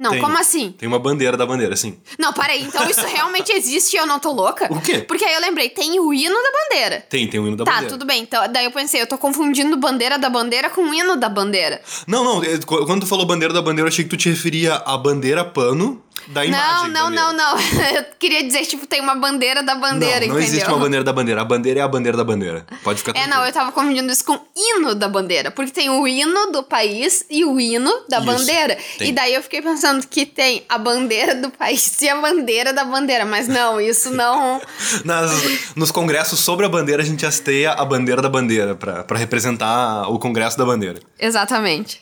[0.02, 0.20] Não, Tem.
[0.20, 0.72] como assim?
[0.72, 1.96] Tem uma bandeira da bandeira, sim.
[2.18, 4.68] Não, peraí, então isso realmente existe e eu não tô louca?
[4.74, 4.98] O quê?
[4.98, 7.06] Porque aí eu lembrei, tem o hino da bandeira.
[7.08, 7.90] Tem, tem o hino da tá, bandeira.
[7.94, 8.24] tudo bem.
[8.24, 11.80] Então, daí eu pensei, eu tô confundindo bandeira da bandeira com o hino da bandeira.
[12.08, 14.28] Não, não, é, qu- quando tu falou bandeira da bandeira, eu achei que tu te
[14.28, 16.92] referia à bandeira pano da não, imagem.
[16.92, 17.10] não, bandeira.
[17.10, 17.58] não, não.
[17.98, 20.40] Eu queria dizer, tipo, tem uma bandeira da bandeira, não, não entendeu?
[20.44, 21.42] existe uma bandeira da bandeira.
[21.42, 22.66] A bandeira é a bandeira da bandeira.
[22.84, 23.36] Pode ficar É, tranquilo.
[23.40, 25.50] não, eu tava confundindo isso com hino da bandeira.
[25.52, 28.78] Porque tem o hino do país e o hino da Isso, bandeira.
[28.98, 29.10] tem.
[29.10, 32.84] E daí eu fiquei pensando que tem a bandeira do país e a bandeira da
[32.86, 33.26] bandeira.
[33.26, 34.62] Mas não, isso não.
[35.04, 35.32] Nas,
[35.76, 40.20] nos congressos sobre a bandeira, a gente hasteia a bandeira da bandeira pra representar o
[40.20, 41.00] congresso da bandeira.
[41.20, 42.00] Exatamente.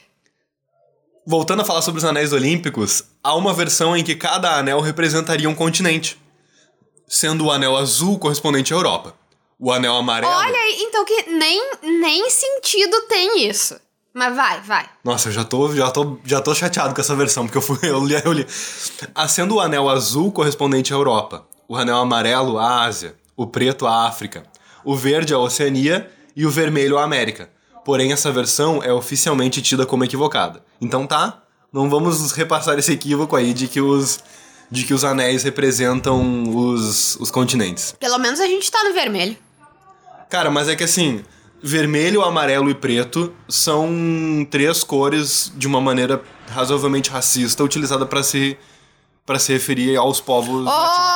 [1.26, 5.50] Voltando a falar sobre os anéis olímpicos, há uma versão em que cada anel representaria
[5.50, 6.20] um continente,
[7.08, 9.16] sendo o anel azul correspondente à Europa,
[9.60, 10.32] o anel amarelo.
[10.32, 13.80] Olha, aí, então que nem, nem sentido tem isso.
[14.14, 14.90] Mas vai, vai.
[15.04, 17.78] Nossa, eu já tô, já tô, já tô chateado com essa versão, porque eu fui,
[17.84, 18.46] eu li, eu li.
[19.14, 23.86] Ah, Sendo o anel azul correspondente à Europa, o anel amarelo à Ásia, o preto
[23.86, 24.44] à África,
[24.84, 27.50] o verde à Oceania e o vermelho à América.
[27.90, 30.62] Porém, essa versão é oficialmente tida como equivocada.
[30.80, 31.42] Então tá,
[31.74, 34.20] não vamos repassar esse equívoco aí de que os,
[34.70, 37.96] de que os anéis representam os, os continentes.
[38.00, 39.36] Pelo menos a gente tá no vermelho.
[40.30, 41.26] Cara, mas é que assim,
[41.64, 43.90] vermelho, amarelo e preto são
[44.52, 46.22] três cores de uma maneira
[46.52, 48.56] razoavelmente racista utilizada pra se
[49.26, 51.08] para se referir aos povos nativos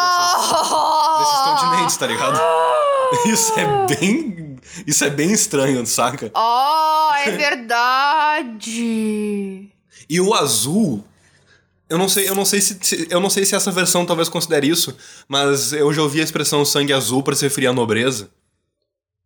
[0.49, 1.19] dessas- Oh!
[1.19, 2.39] desses continentes, tá ligado?
[3.27, 4.42] Isso é bem
[4.87, 6.31] isso é bem estranho, saca?
[6.35, 7.31] Oh, é
[8.57, 9.69] verdade.
[10.09, 11.03] E o azul
[11.89, 14.27] eu não sei, eu não sei se, se- eu não sei se essa versão talvez
[14.27, 14.95] considere isso,
[15.27, 18.29] mas eu já ouvi a expressão sangue azul pra se referir à nobreza.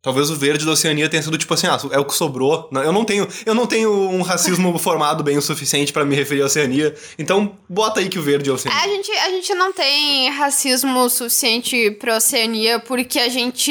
[0.08, 2.70] Talvez o verde da Oceania tenha sido tipo assim, ah, é o que sobrou.
[2.72, 6.16] Não, Eu não tenho, eu não tenho um racismo formado bem o suficiente pra me
[6.16, 6.96] referir à Oceania.
[7.20, 8.80] Então, bota aí que o verde é a Oceania.
[8.82, 13.70] A gente, a gente não tem racismo suficiente pra Oceania porque a gente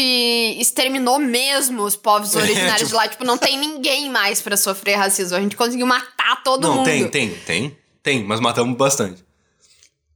[0.60, 3.08] exterminou mesmo os povos É, originários tipo- de lá.
[3.08, 5.38] Tipo, não tem ninguém mais pra sofrer racismo.
[5.38, 6.84] A gente conseguiu matar todo não, mundo.
[6.84, 9.24] tem, tem, tem, tem, mas matamos bastante.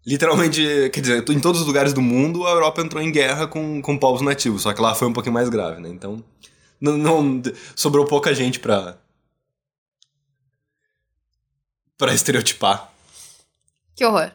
[0.06, 3.82] Literalmente, quer dizer, em todos os lugares do mundo, a Europa entrou em guerra com,
[3.82, 5.88] com povos nativos, só que lá foi um pouquinho mais grave, né?
[5.90, 6.24] Então,
[6.80, 7.42] não, não-
[7.76, 8.96] sobrou pouca gente pra.
[11.98, 12.90] pra estereotipar.
[13.94, 14.30] Que horror.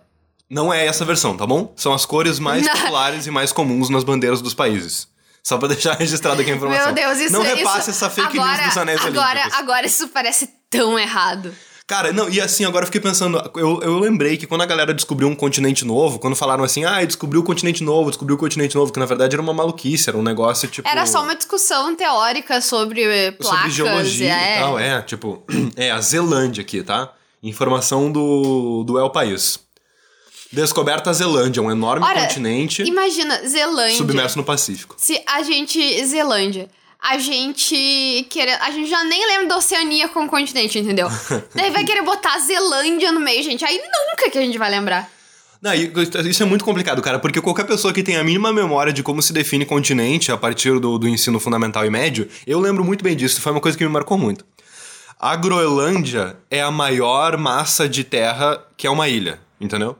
[0.47, 1.73] Não é essa versão, tá bom?
[1.75, 5.07] São as cores mais populares e mais comuns nas bandeiras dos países.
[5.43, 6.85] Só pra deixar registrado aqui a informação.
[6.85, 9.59] Meu Deus, isso Não repasse isso, essa fake agora, news dos anéis agora, olímpicos.
[9.59, 11.53] agora isso parece tão errado.
[11.87, 14.91] Cara, não, e assim, agora eu fiquei pensando, eu, eu lembrei que quando a galera
[14.91, 18.75] descobriu um continente novo, quando falaram assim, ah, descobriu o continente novo, descobriu o continente
[18.75, 20.89] novo, que na verdade era uma maluquice, era um negócio tipo.
[20.89, 23.59] Era só uma discussão teórica sobre eh, placas.
[23.59, 24.57] sobre geologia é.
[24.57, 25.43] e tal, é, tipo,
[25.77, 27.13] é a Zelândia aqui, tá?
[27.43, 29.59] Informação do, do El País.
[30.51, 33.97] Descoberta a Zelândia, um enorme Ora, continente Imagina, Zelândia.
[33.97, 34.95] submerso no Pacífico.
[34.97, 36.03] Se a gente.
[36.03, 36.67] Zelândia.
[37.07, 38.59] A gente querer.
[38.61, 41.07] A gente já nem lembra da Oceania como continente, entendeu?
[41.53, 43.63] Daí vai querer botar a Zelândia no meio, gente.
[43.63, 45.07] Aí nunca que a gente vai lembrar.
[45.61, 49.01] Não, isso é muito complicado, cara, porque qualquer pessoa que tem a mínima memória de
[49.01, 53.03] como se define continente a partir do, do ensino fundamental e médio, eu lembro muito
[53.03, 54.45] bem disso, foi uma coisa que me marcou muito.
[55.19, 59.97] A Groenlândia é a maior massa de terra que é uma ilha, entendeu?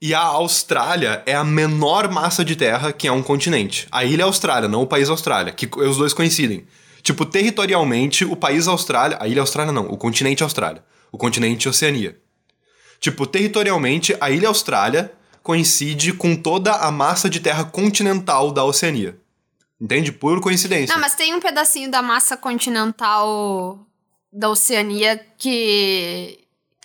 [0.00, 3.86] E a Austrália é a menor massa de terra que é um continente.
[3.90, 6.66] A ilha é Austrália, não o país Austrália, que os dois coincidem.
[7.02, 9.18] Tipo, territorialmente, o país Austrália.
[9.20, 10.84] A ilha Austrália não, o continente Austrália.
[11.10, 12.16] O continente Oceania.
[13.00, 19.18] Tipo, territorialmente, a ilha Austrália coincide com toda a massa de terra continental da Oceania.
[19.80, 20.12] Entende?
[20.12, 20.94] Por coincidência.
[20.94, 23.84] Não, mas tem um pedacinho da massa continental
[24.32, 26.38] da Oceania que.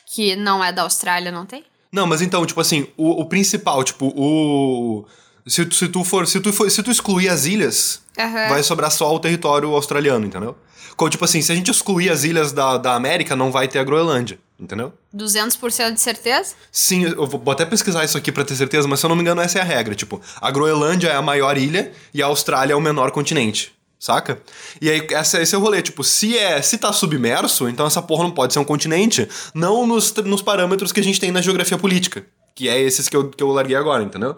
[0.08, 1.64] que não é da Austrália, não tem?
[1.98, 5.04] Não, mas então, tipo assim, o, o principal, tipo, o.
[5.48, 6.28] Se, tu- se tu for.
[6.28, 8.50] Se tu, for, se tu excluir as ilhas, Aham.
[8.50, 10.56] vai sobrar só o território australiano, entendeu?
[10.96, 13.80] Co- Tipo assim, se a gente excluir as ilhas da, da América, não vai ter
[13.80, 14.94] a Groenlândia, entendeu?
[15.16, 16.54] 200% de certeza?
[16.72, 19.16] Sim, eu vou vou até pesquisar isso aqui pra ter certeza, mas se eu não
[19.16, 19.96] me engano, essa é a regra.
[19.96, 23.74] Tipo, a Groenlândia é a maior ilha e a Austrália é o menor continente.
[24.00, 24.42] Saca?
[24.80, 25.82] E aí, essa, esse é o rolê.
[25.82, 29.88] Tipo, se é se tá submerso, então essa porra não pode ser um continente, não
[29.88, 32.26] nos, nos parâmetros que a gente tem na geografia política.
[32.56, 34.38] Que é esses que eu, que eu larguei agora, entendeu?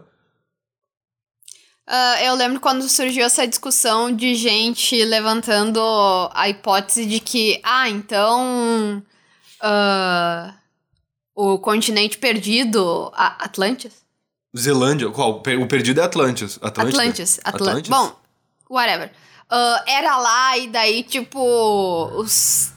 [1.88, 5.82] Ah, eu lembro quando surgiu essa discussão de gente levantando
[6.34, 9.04] a hipótese de que, ah, então.
[9.62, 10.54] ah,
[11.40, 13.12] o continente perdido.
[13.16, 13.94] A Atlantis?
[14.58, 15.38] Zelândia, qual?
[15.38, 16.60] O perdido é Atlantis.
[16.62, 17.02] Atlântida?
[17.02, 17.40] Atlantis.
[17.44, 17.90] Atlantis.
[17.90, 18.16] Bom,
[18.70, 19.10] whatever.
[19.52, 21.40] Uh, era lá e daí, tipo,
[22.16, 22.72] os,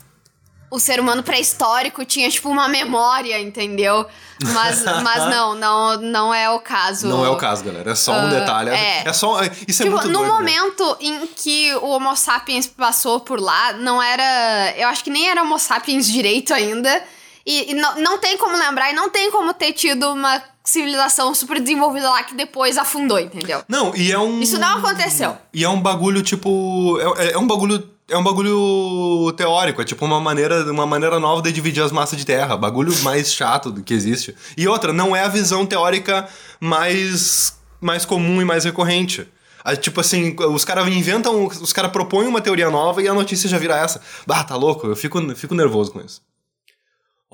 [0.70, 4.06] o ser humano pré-histórico tinha, tipo, uma memória, entendeu?
[4.42, 7.08] Mas, mas não, não, não é o caso.
[7.08, 7.90] Não é o caso, galera.
[7.90, 8.70] É só um Uh, detalhe.
[8.70, 9.02] é.
[9.06, 9.38] É só.
[9.68, 10.32] Isso é tipo, muito no doido, né?
[10.32, 14.72] momento em que o Homo sapiens passou por lá, não era.
[14.76, 17.04] Eu acho que nem era Homo sapiens direito ainda.
[17.44, 21.34] E, e não, não tem como lembrar, e não tem como ter tido uma civilização
[21.34, 23.62] super desenvolvida lá que depois afundou, entendeu?
[23.68, 24.40] Não, e é um.
[24.40, 25.36] Isso não aconteceu.
[25.52, 26.98] E é um bagulho, tipo.
[27.18, 27.90] É, é um bagulho.
[28.08, 32.18] É um bagulho teórico, é tipo uma maneira, uma maneira nova de dividir as massas
[32.18, 32.56] de terra.
[32.58, 34.34] Bagulho mais chato do que existe.
[34.54, 36.28] E outra, não é a visão teórica
[36.60, 39.26] mais, mais comum e mais recorrente.
[39.64, 43.48] Ah, Tipo assim, os caras inventam, os caras propõem uma teoria nova e a notícia
[43.48, 44.02] já vira essa.
[44.26, 44.86] Bah, tá louco?
[44.86, 46.20] Eu fico, fico nervoso com isso.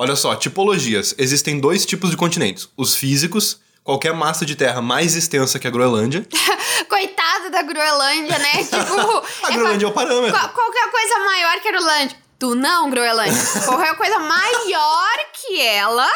[0.01, 1.13] Olha só, tipologias.
[1.19, 2.69] Existem dois tipos de continentes.
[2.77, 6.25] Os físicos, qualquer massa de terra mais extensa que a Groenlândia.
[6.89, 8.63] Coitado da Groenlândia, né?
[8.63, 9.25] Tipo.
[9.45, 10.39] A é Groenlândia é o parâmetro.
[10.39, 12.17] Qual- qualquer coisa maior que a Groenlândia.
[12.39, 13.43] Tu não, Groenlândia.
[13.67, 16.09] Qualquer coisa maior que ela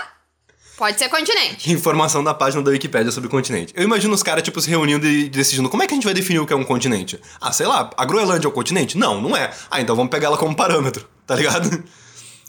[0.79, 1.73] pode ser continente.
[1.73, 3.73] Informação da página da Wikipédia sobre continente.
[3.77, 6.15] Eu imagino os caras, tipo, se reunindo e decidindo como é que a gente vai
[6.15, 7.21] definir o que é um continente.
[7.41, 8.97] Ah, sei lá, a Groenlândia é um continente?
[8.97, 9.53] Não, não é.
[9.69, 11.83] Ah, então vamos pegar ela como parâmetro, tá ligado?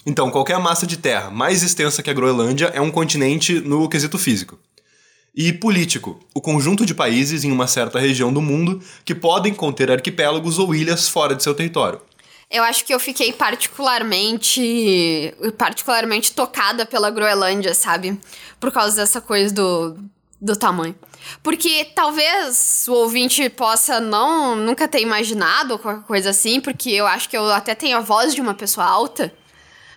[0.05, 4.17] Então, qualquer massa de terra mais extensa que a Groenlândia é um continente no quesito
[4.17, 4.59] físico.
[5.35, 9.89] E político, o conjunto de países em uma certa região do mundo que podem conter
[9.89, 11.99] arquipélagos ou ilhas fora de seu território.
[12.51, 15.33] Eu acho que eu fiquei particularmente.
[15.57, 18.19] particularmente tocada pela Groenlândia, sabe?
[18.59, 19.97] Por causa dessa coisa do,
[20.39, 20.93] do tamanho.
[21.41, 27.27] Porque talvez o ouvinte possa não nunca ter imaginado qualquer coisa assim, porque eu acho
[27.27, 29.33] que eu até tenho a voz de uma pessoa alta.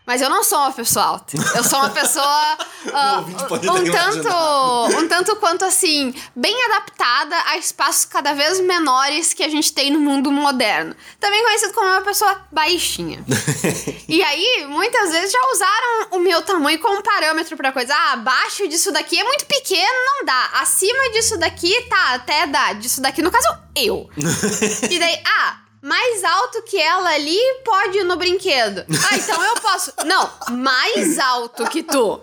[0.06, 1.36] Mas eu não sou uma pessoa alta.
[1.56, 2.56] Eu sou uma pessoa
[3.48, 9.42] pode um tanto, um tanto quanto assim, bem adaptada a espaços cada vez menores que
[9.42, 10.94] a gente tem no mundo moderno.
[11.18, 13.24] Também conhecido como uma pessoa baixinha.
[14.08, 17.92] e aí, muitas vezes já usaram o meu tamanho como parâmetro pra coisa.
[17.92, 20.50] Ah, abaixo disso daqui é muito pequeno, não dá.
[20.54, 22.72] Acima disso daqui, tá, até dá.
[22.74, 24.08] Disso daqui, no caso, eu.
[24.88, 28.84] e daí, ah, mais alto que ela ali pode ir no brinquedo.
[29.08, 29.92] Ah, então eu posso.
[30.04, 32.20] Não, mais alto que tu.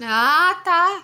[0.00, 1.02] Ah, tá.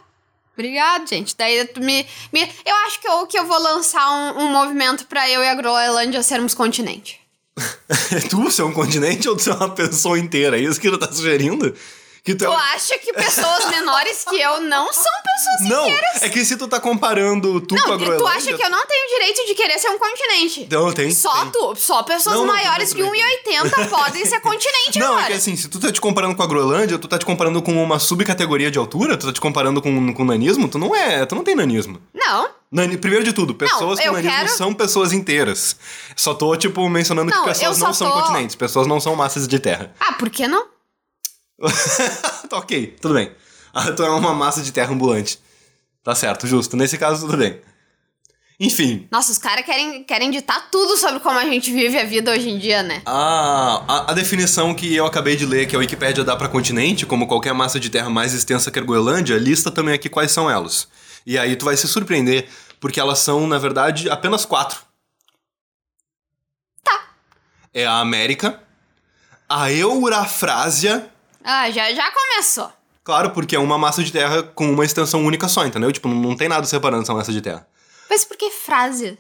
[0.55, 1.37] Obrigado, gente.
[1.37, 2.41] Daí tu me, me.
[2.65, 5.55] Eu acho que eu, que eu vou lançar um, um movimento pra eu e a
[5.55, 7.21] Groenlândia sermos continente.
[8.31, 10.57] tu, é um continente ou é uma pessoa inteira?
[10.57, 11.75] É isso que tu tá sugerindo?
[12.25, 15.89] Que tu é Tu um- acha que pessoas menores que eu não são pessoas Não,
[15.89, 16.23] inteiras?
[16.23, 18.19] é que se tu tá comparando tu com a Não, Groenlândia...
[18.19, 20.69] tu acha que eu não tenho direito de querer ser um continente?
[20.71, 21.51] Não, tem, Só tem.
[21.51, 21.75] tu.
[21.75, 25.25] Só pessoas Não, não, maiores que não 1,80 podem ser continente Não, agora.
[25.25, 27.61] é que assim, se tu tá te comparando com a Groenlândia, tu tá te comparando
[27.61, 31.27] com uma subcategoria de altura, tu tá te comparando com, com nanismo, tu não é,
[31.27, 32.01] tu não tem nanismo.
[32.15, 32.49] Não.
[32.71, 35.77] Nani- primeiro de tudo, pessoas eu com nanismo quero- são pessoas inteiras.
[36.15, 39.49] Só tô, tipo, mencionando Não, que pessoas não são tô- continentes, pessoas não são massas
[39.49, 39.93] de terra.
[39.99, 40.71] Ah, por que não?
[42.49, 43.33] Tá ok, tudo bem.
[43.73, 45.39] Ah, tu é uma massa de terra ambulante.
[46.03, 46.77] Tá certo, justo.
[46.77, 47.61] Nesse caso, tudo bem.
[48.61, 52.31] Enfim, Nossa, os caras querem, querem ditar tudo sobre como a gente vive a vida
[52.31, 53.03] hoje em dia, né?
[53.05, 57.05] A, a, a definição que eu acabei de ler, que a Wikipédia dá pra continente,
[57.05, 60.49] como qualquer massa de terra mais extensa que a Groenlândia, lista também aqui quais são
[60.49, 60.87] elas.
[61.27, 64.81] E aí tu vai se surpreender, porque elas são, na verdade, apenas quatro.
[66.85, 67.15] Tá.
[67.75, 68.63] É a América,
[69.49, 71.12] a Eurafrásia,
[71.45, 72.71] Ah, já, já começou.
[73.05, 75.91] claro, porque é uma massa de terra com uma extensão única só, entendeu?
[75.93, 77.67] Tipo, não, tem nada separando essa massa de terra.
[78.09, 79.19] Mas por que frase?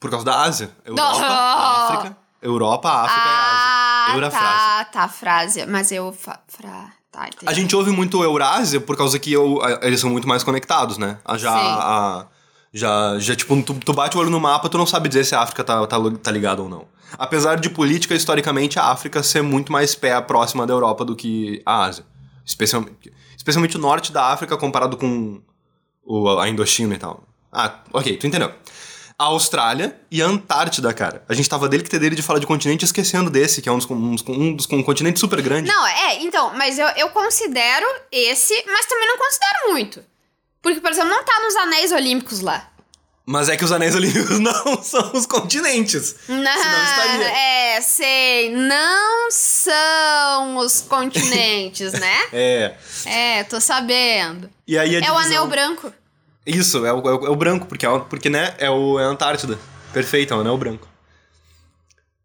[0.00, 0.70] Por causa da Ásia.
[0.84, 1.26] Europa, Não.
[1.96, 2.16] África.
[2.42, 4.14] Europa, África e ah, Ásia.
[4.16, 4.58] Eurafrásia.
[4.58, 5.66] tá, tá, frase.
[5.66, 6.12] Mas eu...
[6.12, 7.28] Fa, fra, tá.
[7.46, 11.18] A gente ouve muito Eurásia por causa que eu- eles são muito mais conectados, né?
[11.36, 11.66] Já, Sim.
[11.80, 12.26] a-
[12.72, 15.34] já, já tipo, tu, tu bate o olho no mapa, tu não sabe dizer se
[15.34, 16.86] a África tá, tá, tá ligada ou não.
[17.18, 21.62] Apesar de política, historicamente, a África ser muito mais pé próxima da Europa do que
[21.64, 22.04] a Ásia.
[22.44, 25.40] Especialmente, especialmente o norte da África comparado com
[26.04, 27.24] o, a Indochina e tal.
[27.52, 28.52] Ah, ok, tu entendeu.
[29.18, 31.24] A Austrália e a Antártida, cara.
[31.26, 33.72] A gente tava dele que ter dele de falar de continente esquecendo desse, que é
[33.72, 35.68] um dos, um um dos um continente super grande.
[35.68, 40.04] Não, é, então, mas eu, eu considero esse, mas também não considero muito.
[40.66, 42.68] Porque, por exemplo, não tá nos anéis olímpicos lá.
[43.24, 46.16] Mas é que os anéis olímpicos não são os continentes.
[46.28, 47.28] Não, Senão estaria.
[47.30, 52.16] é, sei, não são os continentes, né?
[52.32, 52.74] É.
[53.04, 54.50] É, tô sabendo.
[54.66, 55.92] E aí a É o divisão- anel branco.
[56.44, 59.04] Isso, é o, é o- é o branco, porque, é, porque né, é, o, é
[59.04, 59.56] a Antártida.
[59.92, 60.88] Perfeito, é o anel branco.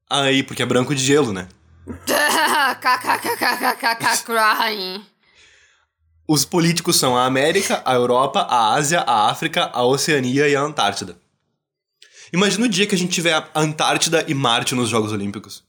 [0.09, 1.47] Aí, porque é branco de gelo, né?
[4.25, 5.05] Crying.
[6.31, 10.61] Os políticos são a América, a Europa, a Ásia, a África, a Oceania e a
[10.61, 11.17] Antártida.
[12.31, 15.61] Imagina o dia que a gente tiver a Antártida e Marte nos Jogos Olímpicos.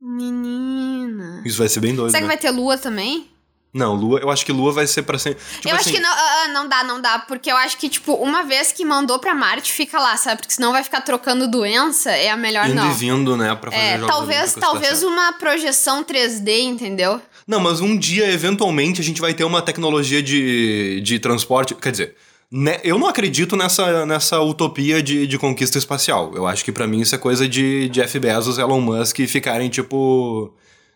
[0.00, 1.42] Menina.
[1.44, 2.34] Isso vai ser bem doido, Será que né?
[2.34, 3.30] vai ter lua também?
[3.74, 5.42] Não, Lua, eu acho que Lua vai ser pra sempre.
[5.42, 7.88] Tipo eu assim, acho que não, ah, não dá, não dá, porque eu acho que,
[7.88, 10.42] tipo, uma vez que mandou pra Marte, fica lá, sabe?
[10.42, 12.90] Porque senão vai ficar trocando doença, é a melhor indo não.
[12.90, 17.20] e vindo, né, pra fazer É, Jogos talvez, talvez uma projeção 3D, entendeu?
[17.46, 21.74] Não, mas um dia, eventualmente, a gente vai ter uma tecnologia de, de transporte.
[21.74, 22.16] Quer dizer,
[22.50, 26.32] né, eu não acredito nessa, nessa utopia de, de conquista espacial.
[26.34, 30.54] Eu acho que pra mim isso é coisa de Jeff Bezos, Elon Musk ficarem, tipo.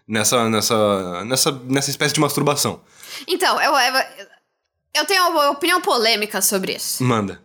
[0.09, 2.80] Nessa, nessa, nessa, nessa espécie de masturbação.
[3.26, 4.05] Então, eu, eu,
[4.94, 7.03] eu tenho uma opinião polêmica sobre isso.
[7.03, 7.44] Manda.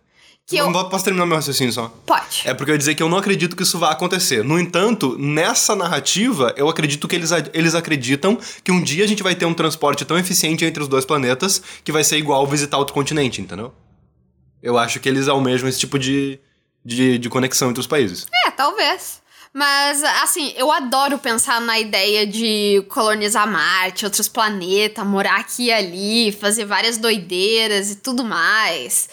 [0.56, 1.88] Que eu- Posso terminar meu raciocínio só?
[2.06, 2.42] Pode.
[2.44, 4.42] É porque eu ia dizer que eu não acredito que isso vá acontecer.
[4.44, 9.22] No entanto, nessa narrativa, eu acredito que eles, eles acreditam que um dia a gente
[9.22, 12.78] vai ter um transporte tão eficiente entre os dois planetas que vai ser igual visitar
[12.78, 13.72] outro continente, entendeu?
[14.62, 16.38] Eu acho que eles almejam esse tipo de,
[16.84, 18.26] de, de conexão entre os países.
[18.46, 19.20] É, talvez.
[19.54, 25.72] Mas, assim, eu adoro pensar na ideia de colonizar Marte, outros planetas, morar aqui e
[25.72, 29.10] ali, fazer várias doideiras e tudo mais.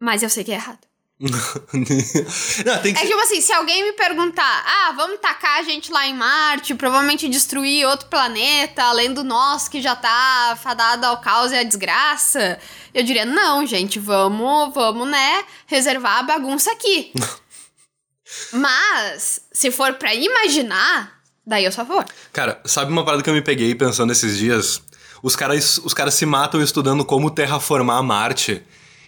[0.00, 0.90] Mas eu sei que é errado.
[1.20, 5.92] não, tem que É tipo assim, se alguém me perguntar, ah, vamos tacar a gente
[5.92, 11.20] lá em Marte, provavelmente destruir outro planeta, além do nosso que já tá fadado ao
[11.20, 12.58] caos e à desgraça,
[12.94, 17.12] eu diria, não, gente, vamos, vamos, né, reservar a bagunça aqui.
[18.52, 22.06] Mas, se for pra imaginar, daí eu a favor.
[22.32, 24.80] Cara, sabe uma parada que eu me peguei pensando esses dias?
[25.22, 28.64] Os caras, os caras se matam estudando como terraformar Marte.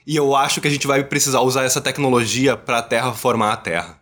[0.07, 4.01] E eu acho que a gente vai precisar usar essa tecnologia pra terraformar a Terra.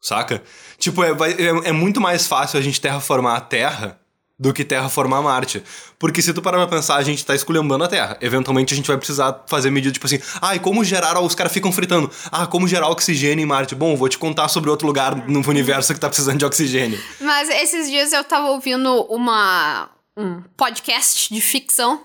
[0.00, 0.42] Saca?
[0.78, 3.98] Tipo, é, é- é muito mais fácil a gente terraformar a Terra
[4.38, 5.62] do que terraformar Marte.
[5.98, 8.18] Porque se tu parar pra pensar, a gente tá esculhambando a Terra.
[8.20, 11.18] Eventualmente a gente vai precisar fazer medidas tipo assim, ah, e como gerar.
[11.20, 12.10] Os caras ficam fritando.
[12.30, 13.74] Ah, como gerar oxigênio em Marte?
[13.74, 17.02] Bom, vou te contar sobre outro lugar no universo que tá precisando de oxigênio.
[17.18, 22.02] Mas esses dias eu tava ouvindo uma, um podcast de ficção.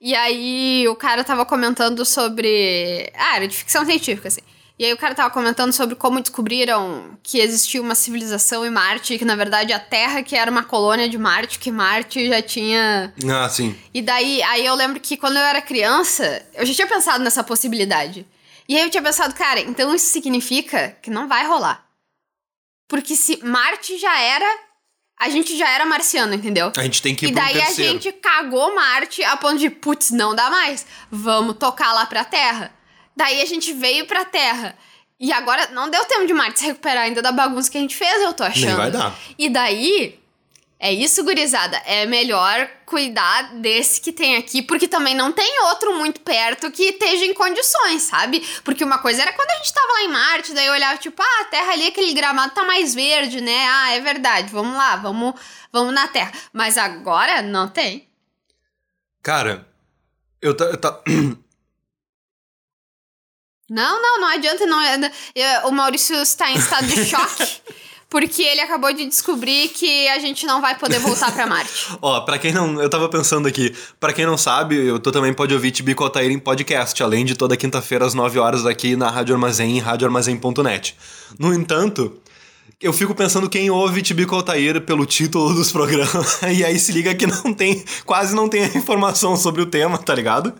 [0.00, 3.10] E aí o cara tava comentando sobre.
[3.14, 4.42] Ah, era de ficção científica, assim.
[4.76, 9.16] E aí o cara tava comentando sobre como descobriram que existia uma civilização em Marte,
[9.16, 13.14] que na verdade a Terra que era uma colônia de Marte, que Marte já tinha.
[13.30, 13.76] Ah, sim.
[13.94, 17.44] E daí, aí eu lembro que quando eu era criança, eu já tinha pensado nessa
[17.44, 18.26] possibilidade.
[18.68, 21.86] E aí eu tinha pensado, cara, então isso significa que não vai rolar.
[22.88, 24.58] Porque se Marte já era,
[25.24, 26.70] a gente já era marciano, entendeu?
[26.76, 30.10] A gente tem que ir E daí a gente cagou Marte a ponto de, putz,
[30.10, 30.86] não dá mais.
[31.10, 32.70] Vamos tocar lá pra Terra.
[33.16, 34.76] Daí a gente veio pra Terra.
[35.18, 37.96] E agora não deu tempo de Marte se recuperar ainda da bagunça que a gente
[37.96, 38.76] fez, eu tô achando.
[38.76, 39.16] vai dar.
[39.38, 40.20] E daí,
[40.78, 41.76] é isso, gurizada.
[41.86, 46.82] É melhor cuidar desse que tem aqui, porque também não tem outro muito perto que
[46.90, 48.40] esteja em condições, sabe?
[48.64, 51.22] Porque uma coisa era quando a gente tava lá em Marte, daí eu olhava, tipo,
[51.22, 53.66] ah, a Terra ali, aquele gramado tá mais verde, né?
[53.68, 55.34] Ah, é verdade, vamos lá, vamos,
[55.72, 56.32] vamos na Terra.
[56.52, 58.06] Mas agora não tem.
[59.22, 59.66] Cara,
[60.42, 60.64] eu tá.
[60.66, 61.02] eu tá-
[63.70, 64.66] Não, não, não adianta.
[64.66, 64.82] Não,
[65.34, 67.62] eu- o Maurício está em estado de choque.
[68.14, 71.88] Porque ele acabou de descobrir que a gente não vai poder voltar pra Marte.
[72.00, 72.80] Ó, pra quem não.
[72.80, 73.74] Eu tava pensando aqui.
[73.98, 77.34] Pra quem não sabe, eu tu também pode ouvir Tibico Altair em podcast, além de
[77.34, 80.96] toda quinta-feira às 9 horas aqui na Rádio Armazém em radioarmazém.net.
[81.36, 82.20] No entanto.
[82.80, 87.14] Eu fico pensando quem ouve Tibico Altair pelo título dos programas, e aí se liga
[87.16, 90.54] que não tem, quase não tem informação sobre o tema, tá ligado?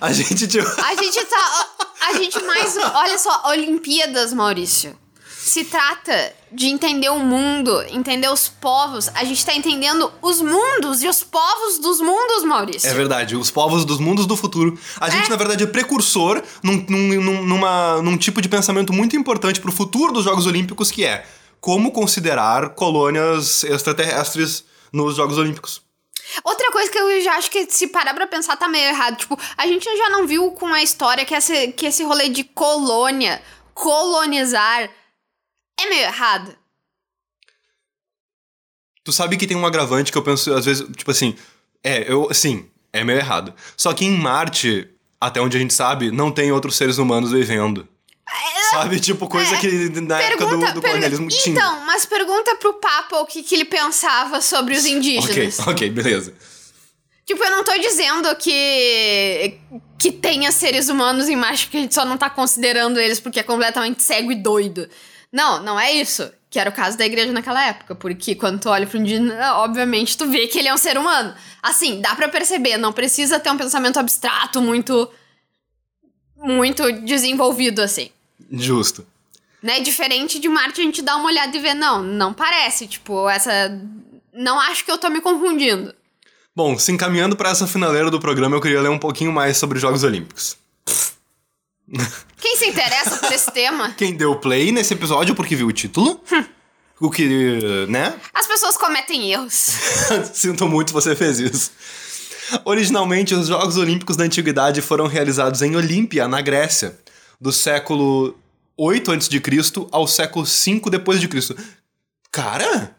[0.00, 0.68] A gente, tipo.
[0.80, 1.66] A gente tá.
[2.08, 2.76] A gente mais.
[2.76, 4.96] Olha só, Olimpíadas, Maurício.
[5.42, 9.08] Se trata de entender o mundo, entender os povos.
[9.14, 12.88] A gente tá entendendo os mundos e os povos dos mundos, Maurício.
[12.88, 14.78] É verdade, os povos dos mundos do futuro.
[15.00, 15.30] A gente, É.
[15.30, 19.72] na verdade, é precursor num, num, num- numa, num tipo de pensamento muito importante pro
[19.72, 21.24] futuro dos Jogos Olímpicos, que é
[21.60, 25.80] como considerar colônias extraterrestres nos Jogos Olímpicos.
[26.44, 29.16] Outra coisa que eu já acho que se parar pra pensar tá meio errado.
[29.16, 32.44] Tipo, a gente já não viu com a história que esse, que esse rolê de
[32.44, 33.40] colônia,
[33.74, 34.88] colonizar,
[35.82, 36.56] é meio errado.
[39.02, 41.34] Tu sabe que tem um agravante que eu penso, às vezes, tipo assim,
[41.82, 43.54] é, eu, sim, é meio errado.
[43.76, 44.88] Só que em Marte,
[45.20, 47.88] até onde a gente sabe, não tem outros seres humanos vivendo.
[48.70, 49.00] Sabe?
[49.00, 49.68] Tipo, coisa é, que
[50.00, 51.56] na época do, do colonialismo tinha.
[51.56, 55.58] Então, mas pergunta pro Papa o que, que ele pensava sobre os Ok, indígenas.
[55.66, 56.32] ok, beleza.
[57.26, 59.58] Tipo, eu não tô dizendo que
[59.98, 63.40] que tenha seres humanos em Marte que a gente só não tá considerando eles porque
[63.40, 64.88] é completamente cego e doido.
[65.32, 66.30] Não, não é isso.
[66.48, 70.18] Que era o caso da igreja naquela época, porque quando tu olha um indígena, obviamente
[70.18, 71.32] tu vê que ele é um ser humano.
[71.62, 75.08] Assim, dá para perceber, não precisa ter um pensamento abstrato muito
[76.36, 78.10] muito desenvolvido assim.
[78.50, 79.06] Justo.
[79.62, 79.80] Né?
[79.80, 83.78] Diferente de Marte, a gente dá uma olhada e vê, não, não parece, tipo, essa
[84.32, 85.94] não acho que eu tô me confundindo.
[86.54, 89.76] Bom, se encaminhando para essa finaleira do programa, eu queria ler um pouquinho mais sobre
[89.76, 90.56] os Jogos Olímpicos.
[92.40, 93.92] Quem se interessa por esse tema?
[93.92, 96.22] Quem deu play nesse episódio porque viu o título?
[97.00, 98.18] o que, né?
[98.32, 99.52] As pessoas cometem erros.
[100.32, 101.72] Sinto muito você fez isso.
[102.64, 106.98] Originalmente, os Jogos Olímpicos da Antiguidade foram realizados em Olímpia, na Grécia,
[107.40, 108.36] do século
[108.76, 109.42] 8 a.C.
[109.90, 111.56] ao século 5 depois de Cristo.
[112.30, 112.96] Cara,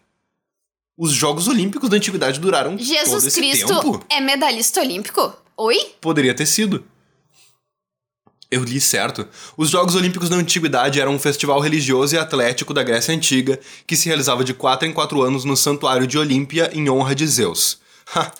[0.97, 4.05] os Jogos Olímpicos da Antiguidade duraram todo Jesus esse Cristo tempo.
[4.09, 5.33] é medalhista olímpico?
[5.57, 5.95] Oi?
[5.99, 6.85] Poderia ter sido.
[8.51, 9.25] Eu li certo.
[9.55, 13.95] Os Jogos Olímpicos da Antiguidade eram um festival religioso e atlético da Grécia Antiga que
[13.95, 17.79] se realizava de 4 em 4 anos no Santuário de Olímpia em honra de Zeus.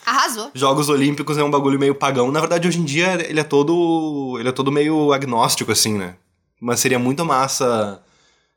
[0.05, 0.51] Arrasou.
[0.53, 2.30] Jogos Olímpicos é um bagulho meio pagão.
[2.30, 4.36] Na verdade, hoje em dia ele é todo.
[4.38, 6.16] ele é todo meio agnóstico, assim, né?
[6.59, 8.01] Mas seria muito massa.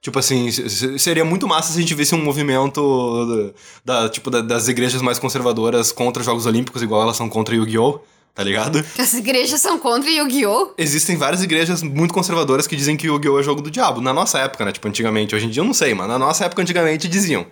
[0.01, 4.29] Tipo assim, se- se- seria muito massa se a gente visse um movimento da, tipo,
[4.31, 8.01] da- das igrejas mais conservadoras contra os Jogos Olímpicos, igual elas são contra Yu-Gi-Oh!
[8.35, 8.85] Tá ligado?
[8.99, 10.75] As igrejas são contra Yu-Gi-Oh!
[10.77, 13.39] Existem várias igrejas muito conservadoras que dizem que Yu-Gi-Oh!
[13.39, 14.01] é jogo do diabo.
[14.01, 14.73] Na nossa época, né?
[14.73, 15.35] Tipo, antigamente.
[15.35, 17.47] Hoje em dia eu não sei, mas na nossa época, antigamente, diziam.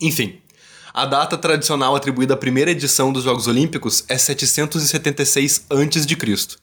[0.00, 0.38] Enfim.
[0.92, 6.58] A data tradicional atribuída à primeira edição dos Jogos Olímpicos é 776 a.C.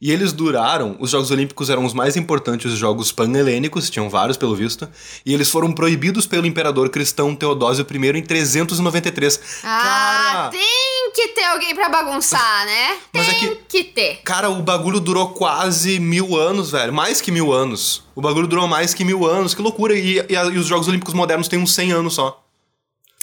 [0.00, 4.54] E eles duraram, os Jogos Olímpicos eram os mais importantes jogos pan-helênicos, tinham vários pelo
[4.54, 4.88] visto,
[5.26, 9.40] e eles foram proibidos pelo imperador cristão Teodósio I em 393.
[9.64, 12.98] Ah, Cara, tem que ter alguém pra bagunçar, né?
[13.12, 14.20] Mas é tem que ter.
[14.24, 16.92] Cara, o bagulho durou quase mil anos, velho.
[16.92, 18.04] Mais que mil anos.
[18.14, 19.54] O bagulho durou mais que mil anos.
[19.54, 19.94] Que loucura.
[19.94, 22.44] E, e e os Jogos Olímpicos modernos têm uns 100 anos só.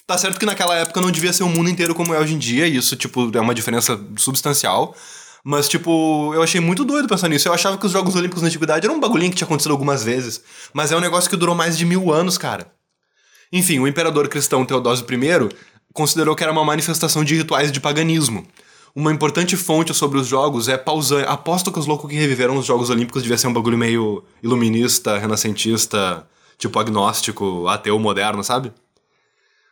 [0.07, 2.37] Tá certo que naquela época não devia ser o mundo inteiro como é hoje em
[2.37, 2.67] dia.
[2.67, 4.95] E isso, tipo, é uma diferença substancial.
[5.43, 7.47] Mas, tipo, eu achei muito doido pensar nisso.
[7.47, 10.03] Eu achava que os Jogos Olímpicos na Antiguidade eram um bagulhinho que tinha acontecido algumas
[10.03, 10.41] vezes.
[10.73, 12.71] Mas é um negócio que durou mais de mil anos, cara.
[13.51, 15.49] Enfim, o imperador cristão Teodósio I
[15.95, 18.45] considerou que era uma manifestação de rituais de paganismo.
[18.93, 21.25] Uma importante fonte sobre os jogos é Pausânia.
[21.25, 25.17] Aposto que os loucos que reviveram os Jogos Olímpicos devia ser um bagulho meio iluminista,
[25.17, 26.27] renascentista,
[26.57, 28.73] tipo agnóstico, ateu moderno, sabe?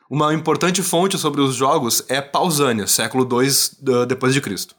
[0.09, 4.75] Uma importante fonte sobre os jogos é Pausânia, século II depois de Cristo.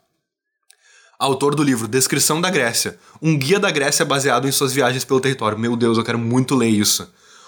[1.19, 5.21] Autor do livro Descrição da Grécia, um guia da Grécia baseado em suas viagens pelo
[5.21, 5.59] território.
[5.59, 7.07] Meu Deus, eu quero muito ler isso.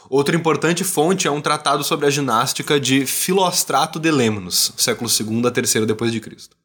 [0.09, 5.43] Outra importante fonte é um tratado sobre a ginástica de Filostrato de Lemnos, século II
[5.47, 6.55] a III depois de Cristo.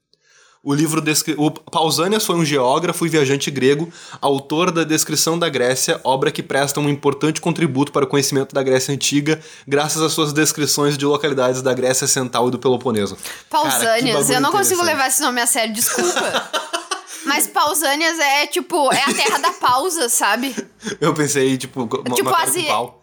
[0.65, 1.35] O livro descri...
[1.37, 6.41] o Pausanias foi um geógrafo e viajante grego, autor da Descrição da Grécia, obra que
[6.41, 11.05] presta um importante contributo para o conhecimento da Grécia antiga, graças às suas descrições de
[11.05, 13.17] localidades da Grécia Central e do Peloponeso.
[13.17, 14.17] Cara, Pausânias.
[14.17, 16.51] bagulho eu não consigo levar esse nome a sério, desculpa.
[17.27, 20.55] Mas Pausânias é tipo, é a terra da pausa, sabe?
[21.01, 23.02] Eu pensei, tipo, uma, Tipo, uma pedra assim- pau.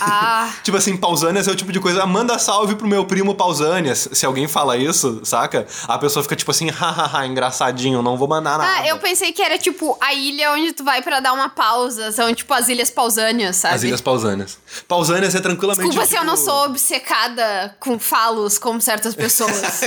[0.00, 3.34] Ah, Tipo assim, Pausanias é o tipo de coisa, ah, manda salve pro meu primo
[3.34, 4.08] Pausanias.
[4.12, 5.66] Se alguém fala isso, saca?
[5.88, 8.80] A pessoa fica tipo assim, hahaha, engraçadinho, não vou mandar nada.
[8.80, 12.12] ah, eu pensei que era tipo a ilha onde tu vai pra dar uma pausa.
[12.12, 13.74] São tipo as ilhas Pausânias, sabe?
[13.76, 14.58] As Ilhas Pausanias.
[14.86, 15.86] Pausanias é tranquilamente.
[15.88, 19.80] Desculpa se eu não tipo- sou obcecada com falos como certas pessoas.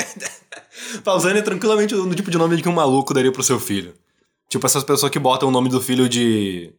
[1.04, 3.94] Pausânia é tranquilamente o tipo de nome que um maluco daria pro seu filho.
[4.50, 6.72] Tipo essas pessoas que botam o nome do filho de.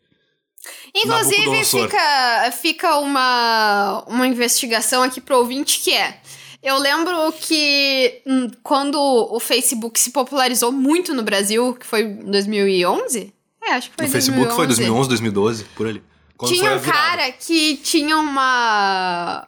[0.95, 6.21] Inclusive, fica, fica uma, uma investigação aqui pro ouvinte que é.
[6.63, 12.31] Eu lembro que hum, quando o Facebook se popularizou muito no Brasil, que foi em
[12.31, 13.35] 2011?
[13.63, 15.09] É, acho que foi No Facebook foi 2011.
[15.09, 16.03] 2011, 2012, por ali.
[16.37, 19.47] Quando Tinha um cara que tinha uma.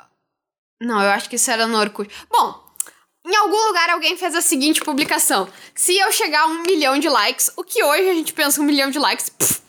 [0.80, 2.10] Não, eu acho que isso era no Orkut.
[2.30, 2.62] Bom,
[3.26, 7.08] em algum lugar alguém fez a seguinte publicação: Se eu chegar a um milhão de
[7.08, 9.30] likes, o que hoje a gente pensa um milhão de likes.
[9.30, 9.60] pff,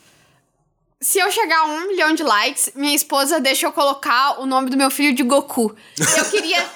[1.00, 4.68] se eu chegar a um milhão de likes, minha esposa deixa eu colocar o nome
[4.68, 5.74] do meu filho de Goku.
[6.16, 6.66] Eu queria.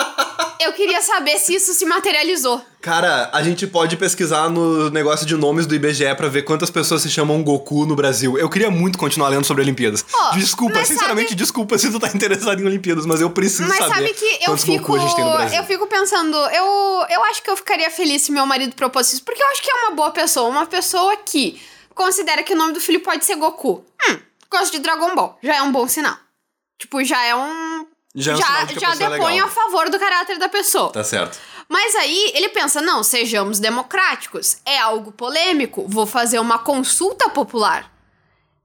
[0.60, 2.60] eu queria saber se isso se materializou.
[2.82, 7.00] Cara, a gente pode pesquisar no negócio de nomes do IBGE pra ver quantas pessoas
[7.00, 8.36] se chamam Goku no Brasil.
[8.36, 10.04] Eu queria muito continuar lendo sobre Olimpíadas.
[10.12, 13.66] Ó, desculpa, mas sinceramente, sabe- desculpa se tu tá interessado em Olimpíadas, mas eu preciso
[13.66, 14.78] Mas saber sabe que eu fico.
[14.78, 15.58] Goku a gente tem no Brasil.
[15.58, 19.24] Eu fico pensando, eu, eu acho que eu ficaria feliz se meu marido propôs isso,
[19.24, 21.58] porque eu acho que é uma boa pessoa, uma pessoa que
[21.94, 23.84] considera que o nome do filho pode ser Goku.
[24.08, 24.18] Hum,
[24.50, 25.38] gosto de Dragon Ball.
[25.42, 26.16] Já é um bom sinal.
[26.78, 27.86] Tipo, já é um.
[28.14, 29.46] Já é um de já pessoa é depõe legal.
[29.46, 30.92] a favor do caráter da pessoa.
[30.92, 31.38] Tá certo.
[31.68, 34.58] Mas aí ele pensa: não, sejamos democráticos.
[34.64, 35.86] É algo polêmico.
[35.86, 37.90] Vou fazer uma consulta popular.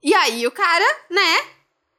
[0.02, 1.56] E aí o cara, né?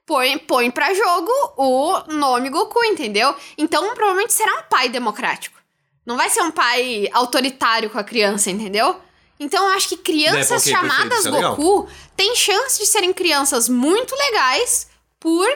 [0.07, 3.35] põe, põe pra jogo o nome Goku, entendeu?
[3.57, 5.59] Então, provavelmente será um pai democrático.
[6.05, 8.99] Não vai ser um pai autoritário com a criança, entendeu?
[9.39, 11.41] Então, eu acho que crianças É, perfeito, chamadas isso é.
[11.41, 14.87] Goku têm chance de serem crianças muito legais
[15.19, 15.47] por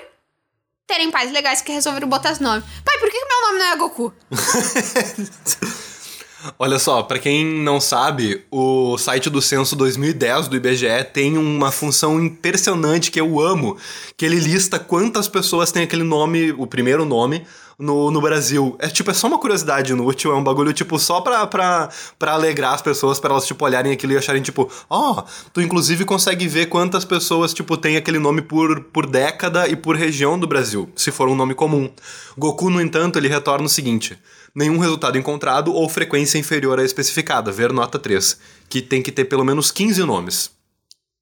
[0.85, 2.63] terem pais legais que resolveram botar esse nome.
[2.83, 4.13] Pai, por que meu nome não é Goku?
[6.57, 11.71] Olha só, pra quem não sabe, o site do censo 2010 do IBGE tem uma
[11.71, 13.77] função impressionante que eu amo,
[14.17, 17.45] que ele lista quantas pessoas têm aquele nome, o primeiro nome,
[17.77, 18.75] no, no Brasil.
[18.79, 22.33] É tipo, é só uma curiosidade inútil, é um bagulho, tipo, só pra, pra, pra
[22.33, 25.23] alegrar as pessoas, pra elas, tipo, olharem aquilo e acharem, tipo, ó,
[25.53, 29.95] tu inclusive consegue ver quantas pessoas, tipo, tem aquele nome por, por década e por
[29.95, 31.89] região do Brasil, se for um nome comum.
[32.37, 34.17] Goku, no entanto, ele retorna o seguinte
[34.55, 38.37] nenhum resultado encontrado ou frequência inferior à especificada, ver nota 3,
[38.69, 40.51] que tem que ter pelo menos 15 nomes.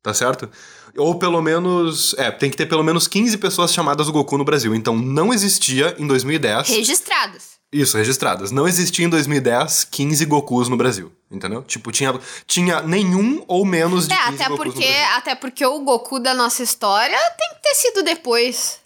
[0.02, 0.50] Tá certo?
[0.98, 2.16] Ou pelo menos.
[2.18, 4.74] É, tem que ter pelo menos 15 pessoas chamadas Goku no Brasil.
[4.74, 6.70] Então não existia em 2010.
[6.70, 7.60] Registradas.
[7.72, 8.50] Isso, registradas.
[8.50, 11.12] Não existia em 2010 15 Gokus no Brasil.
[11.30, 11.62] Entendeu?
[11.62, 15.80] Tipo, tinha, tinha nenhum ou menos de É, 15 até Gokus porque, até porque o
[15.82, 18.80] Goku da nossa história tem que ter sido depois.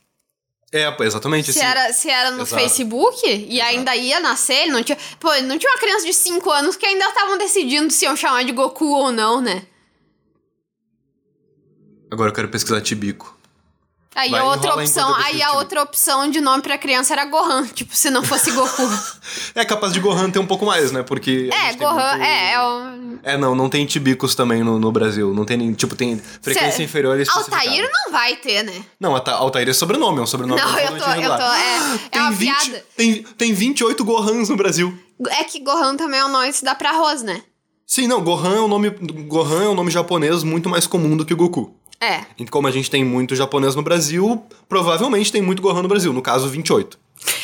[0.74, 1.54] É, exatamente.
[1.54, 1.68] Se assim.
[1.68, 2.60] era, se era no Exato.
[2.60, 4.98] Facebook e ainda ia nascer, ele não tinha.
[5.20, 8.44] Pô, não tinha uma criança de 5 anos que ainda estavam decidindo se iam chamar
[8.44, 9.62] de Goku ou não, né?
[12.10, 13.33] Agora eu quero pesquisar Tibico.
[14.16, 17.96] Aí a outra opção, aí a outra opção de nome pra criança era Gohan, tipo,
[17.96, 18.84] se não fosse Goku.
[19.56, 21.04] É capaz de Gohan ter um pouco mais, né?
[21.04, 21.50] Porque.
[21.52, 23.18] é, Gohan, muito- é, é o...
[23.24, 25.34] É, não, não tem tibicos também no, no Brasil.
[25.34, 25.74] Não tem nem.
[25.74, 27.62] Tipo, tem frequência Cê- inferior especificada.
[27.64, 28.84] Altair não vai ter, né?
[29.00, 31.98] Não, Alta- Altair é sobrenome, é um sobrenome Não, eu tô, eu tô, é, é
[32.12, 32.86] Tem uma 20 piada.
[32.98, 34.98] Tem, tem 28 Gohans no Brasil.
[35.30, 37.42] É que Gohan também é um nome que se dá pra arroz, né?
[37.86, 38.90] Sim, não, Gohan é um nome.
[38.90, 41.76] Gohan é um nome japonês muito mais comum do que Goku.
[42.04, 42.26] É.
[42.38, 46.12] E como a gente tem muito japonês no Brasil, provavelmente tem muito Gohan no Brasil,
[46.12, 47.00] no caso 28.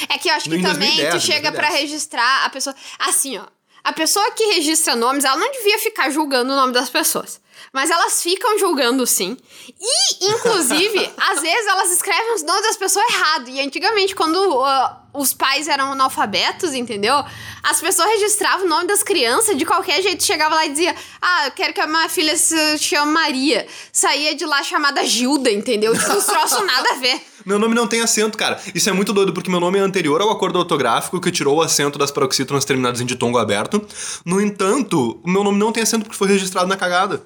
[0.09, 1.55] É que eu acho que Em também 2010, tu chega 2010.
[1.55, 2.75] pra registrar a pessoa.
[2.99, 3.43] Assim, ó.
[3.83, 7.39] A pessoa que registra nomes, ela não devia ficar julgando o nome das pessoas.
[7.73, 9.37] Mas elas ficam julgando sim.
[9.79, 13.49] E, inclusive, às vezes elas escrevem os nomes das pessoas errado.
[13.49, 17.23] E antigamente, quando ah, os pais eram analfabetos, entendeu?
[17.63, 20.23] As pessoas registravam o nome das crianças de qualquer jeito.
[20.23, 23.67] Chegava lá e dizia: Ah, eu quero que a minha filha se chame Maria.
[23.91, 25.97] Saía de lá chamada Gilda, entendeu?
[25.97, 27.21] Tipo, uns troços nada a ver.
[27.45, 28.61] Meu nome não tem acento, cara.
[28.75, 31.61] Isso é muito doido, porque meu nome é anterior ao acordo ortográfico que tirou o
[31.61, 33.83] acento das paroxítonas terminadas em ditongo aberto.
[34.25, 37.23] No entanto, o meu nome não tem acento porque foi registrado na cagada.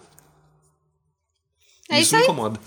[1.89, 2.23] É isso me aí.
[2.23, 2.59] incomoda.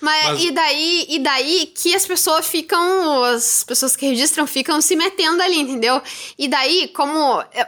[0.00, 4.80] Mas, Mas- e daí, e daí que as pessoas ficam, as pessoas que registram ficam
[4.82, 6.02] se metendo ali, entendeu?
[6.38, 7.66] E daí, como eu,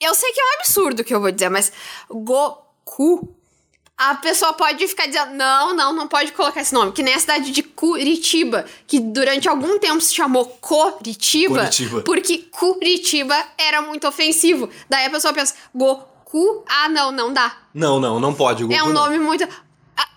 [0.00, 1.72] eu sei que é um absurdo o que eu vou dizer, mas
[2.08, 3.34] Goku
[3.96, 6.90] a pessoa pode ficar dizendo, não, não, não pode colocar esse nome.
[6.90, 12.02] Que nem a cidade de Curitiba, que durante algum tempo se chamou Coritiba, Curitiba.
[12.02, 14.68] porque Curitiba era muito ofensivo.
[14.90, 17.56] Daí a pessoa pensa, Goku, ah, não, não dá.
[17.72, 18.64] Não, não, não pode.
[18.64, 19.04] Goku É um não.
[19.04, 19.46] nome muito.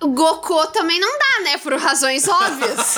[0.01, 1.57] Goku também não dá, né?
[1.57, 2.97] Por razões óbvias.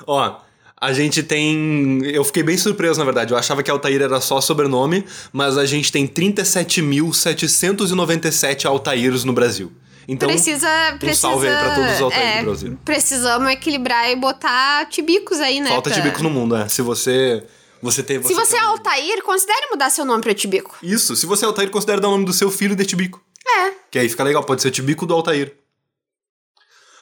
[0.06, 0.36] Ó,
[0.80, 2.00] a gente tem.
[2.04, 3.32] Eu fiquei bem surpreso, na verdade.
[3.32, 9.72] Eu achava que Altair era só sobrenome, mas a gente tem 37.797 Altairs no Brasil.
[10.08, 10.68] Então, precisa.
[10.98, 12.78] precisa salve aí pra todos os Altair é, do Brasil.
[12.84, 15.68] Precisamos equilibrar e botar tibicos aí, né?
[15.70, 16.68] falta pra- tibicos no mundo, é.
[16.68, 17.44] Se você.
[17.82, 18.22] Você tem.
[18.22, 20.76] Se você é um- Altair, considere mudar seu nome pra Tibico.
[20.82, 23.22] Isso, se você é Altair, considere dar o nome do seu filho de Tibico.
[23.58, 23.74] É.
[23.90, 25.56] Que aí fica legal, pode ser Tibico do Altair.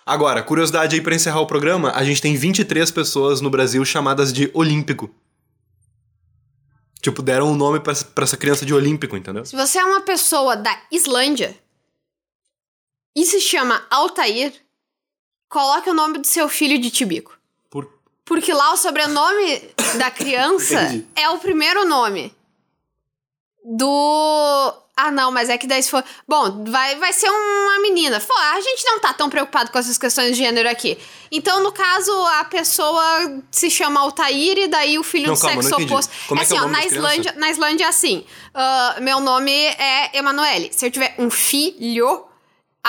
[0.05, 4.33] Agora, curiosidade aí pra encerrar o programa, a gente tem 23 pessoas no Brasil chamadas
[4.33, 5.11] de Olímpico.
[7.01, 9.45] Tipo, deram um nome pra, pra essa criança de Olímpico, entendeu?
[9.45, 11.55] Se você é uma pessoa da Islândia
[13.15, 14.53] e se chama Altair,
[15.49, 17.39] coloque o nome do seu filho de Tibico.
[17.71, 17.89] Por...
[18.25, 19.63] Porque lá o sobrenome
[19.99, 21.07] da criança Entendi.
[21.15, 22.35] é o primeiro nome
[23.77, 24.75] do.
[24.97, 26.03] Ah, não, mas é que daí se for.
[26.27, 28.19] Bom, vai, vai ser uma menina.
[28.19, 30.99] Pô, a gente não tá tão preocupado com essas questões de gênero aqui.
[31.31, 32.11] Então, no caso,
[32.41, 36.13] a pessoa se chama Altair e daí o filho Não, do calma, sexo oposto.
[36.27, 36.85] Como é é o assim, ó, nome na?
[36.87, 38.25] Islândia, na Islândia é assim.
[38.55, 40.73] ah, meu nome é Emanuele.
[40.73, 42.25] Se eu tiver um filho,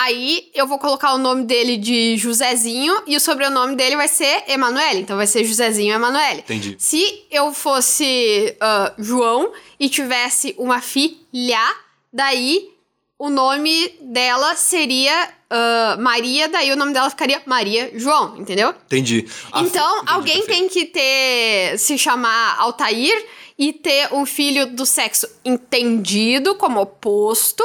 [0.04, 4.43] aí eu vou colocar o nome dele de Josézinho e o sobrenome dele vai ser
[4.47, 5.00] Emanuele.
[5.02, 6.39] Então vai ser Josézinho Emanuele.
[6.39, 6.76] Entendi.
[6.80, 11.76] Se eu fosse ah, João e tivesse uma filha,
[12.14, 12.70] daí
[13.18, 18.70] o nome dela seria ah, Maria, daí o nome dela ficaria Maria João, entendeu?
[18.86, 19.28] Entendi.
[19.52, 20.60] A- Então, entendi, alguém perfeito.
[20.60, 21.78] tem que ter.
[21.78, 23.26] se chamar Altair
[23.58, 27.62] e ter um filho do sexo entendido como oposto.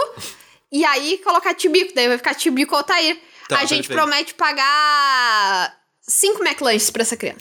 [0.77, 3.19] E aí colocar Tibico, daí vai ficar Tibico Altair.
[3.49, 3.95] Tá, a gente perfeito.
[3.95, 7.39] promete pagar cinco McLanches pra essa criança.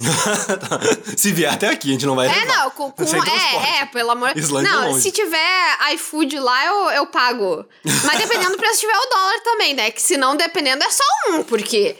[1.17, 2.57] Se vier até aqui, a gente não vai É, levar.
[2.57, 5.01] não, com, com é, é, pelo amor Islândia é Não, longe.
[5.01, 7.65] se tiver iFood lá, eu, eu pago.
[8.05, 9.91] Mas dependendo do preço, tiver o dólar também, né?
[9.91, 11.95] Que se não, dependendo, é só um, porque.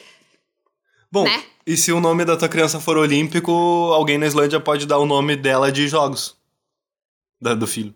[1.11, 1.43] Bom, né?
[1.65, 3.51] e se o nome da tua criança for olímpico,
[3.93, 6.35] alguém na Islândia pode dar o nome dela de jogos.
[7.41, 7.93] Da- do filho.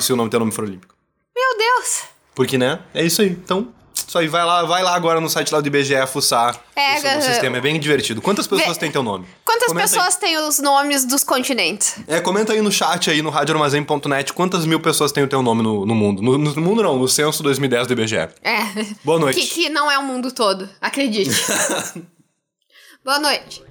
[0.00, 0.94] se o nome teu nome for olímpico.
[1.36, 2.02] Meu Deus!
[2.38, 2.78] Porque, né?
[2.94, 3.30] É isso aí.
[3.30, 3.66] Então,
[4.14, 4.28] aí.
[4.28, 7.56] Vai lá, vai lá agora no site lá do IBGE fuçar É, o, sistema.
[7.56, 8.22] É bem divertido.
[8.22, 9.26] Quantas pessoas vê- têm teu nome?
[9.44, 11.96] Quantas Comenta pessoas têm os nomes dos continentes?
[12.06, 12.18] Aí.
[12.18, 15.64] É, comenta aí no chat aí no radioarmazém.net quantas mil pessoas têm o teu nome
[15.64, 16.22] no, no mundo.
[16.22, 18.16] No, no mundo não, no censo 2010 do IBGE.
[18.16, 18.30] É.
[19.02, 19.40] Boa noite.
[19.40, 21.30] Que, que não é o mundo todo, acredite.
[23.04, 23.64] Boa noite.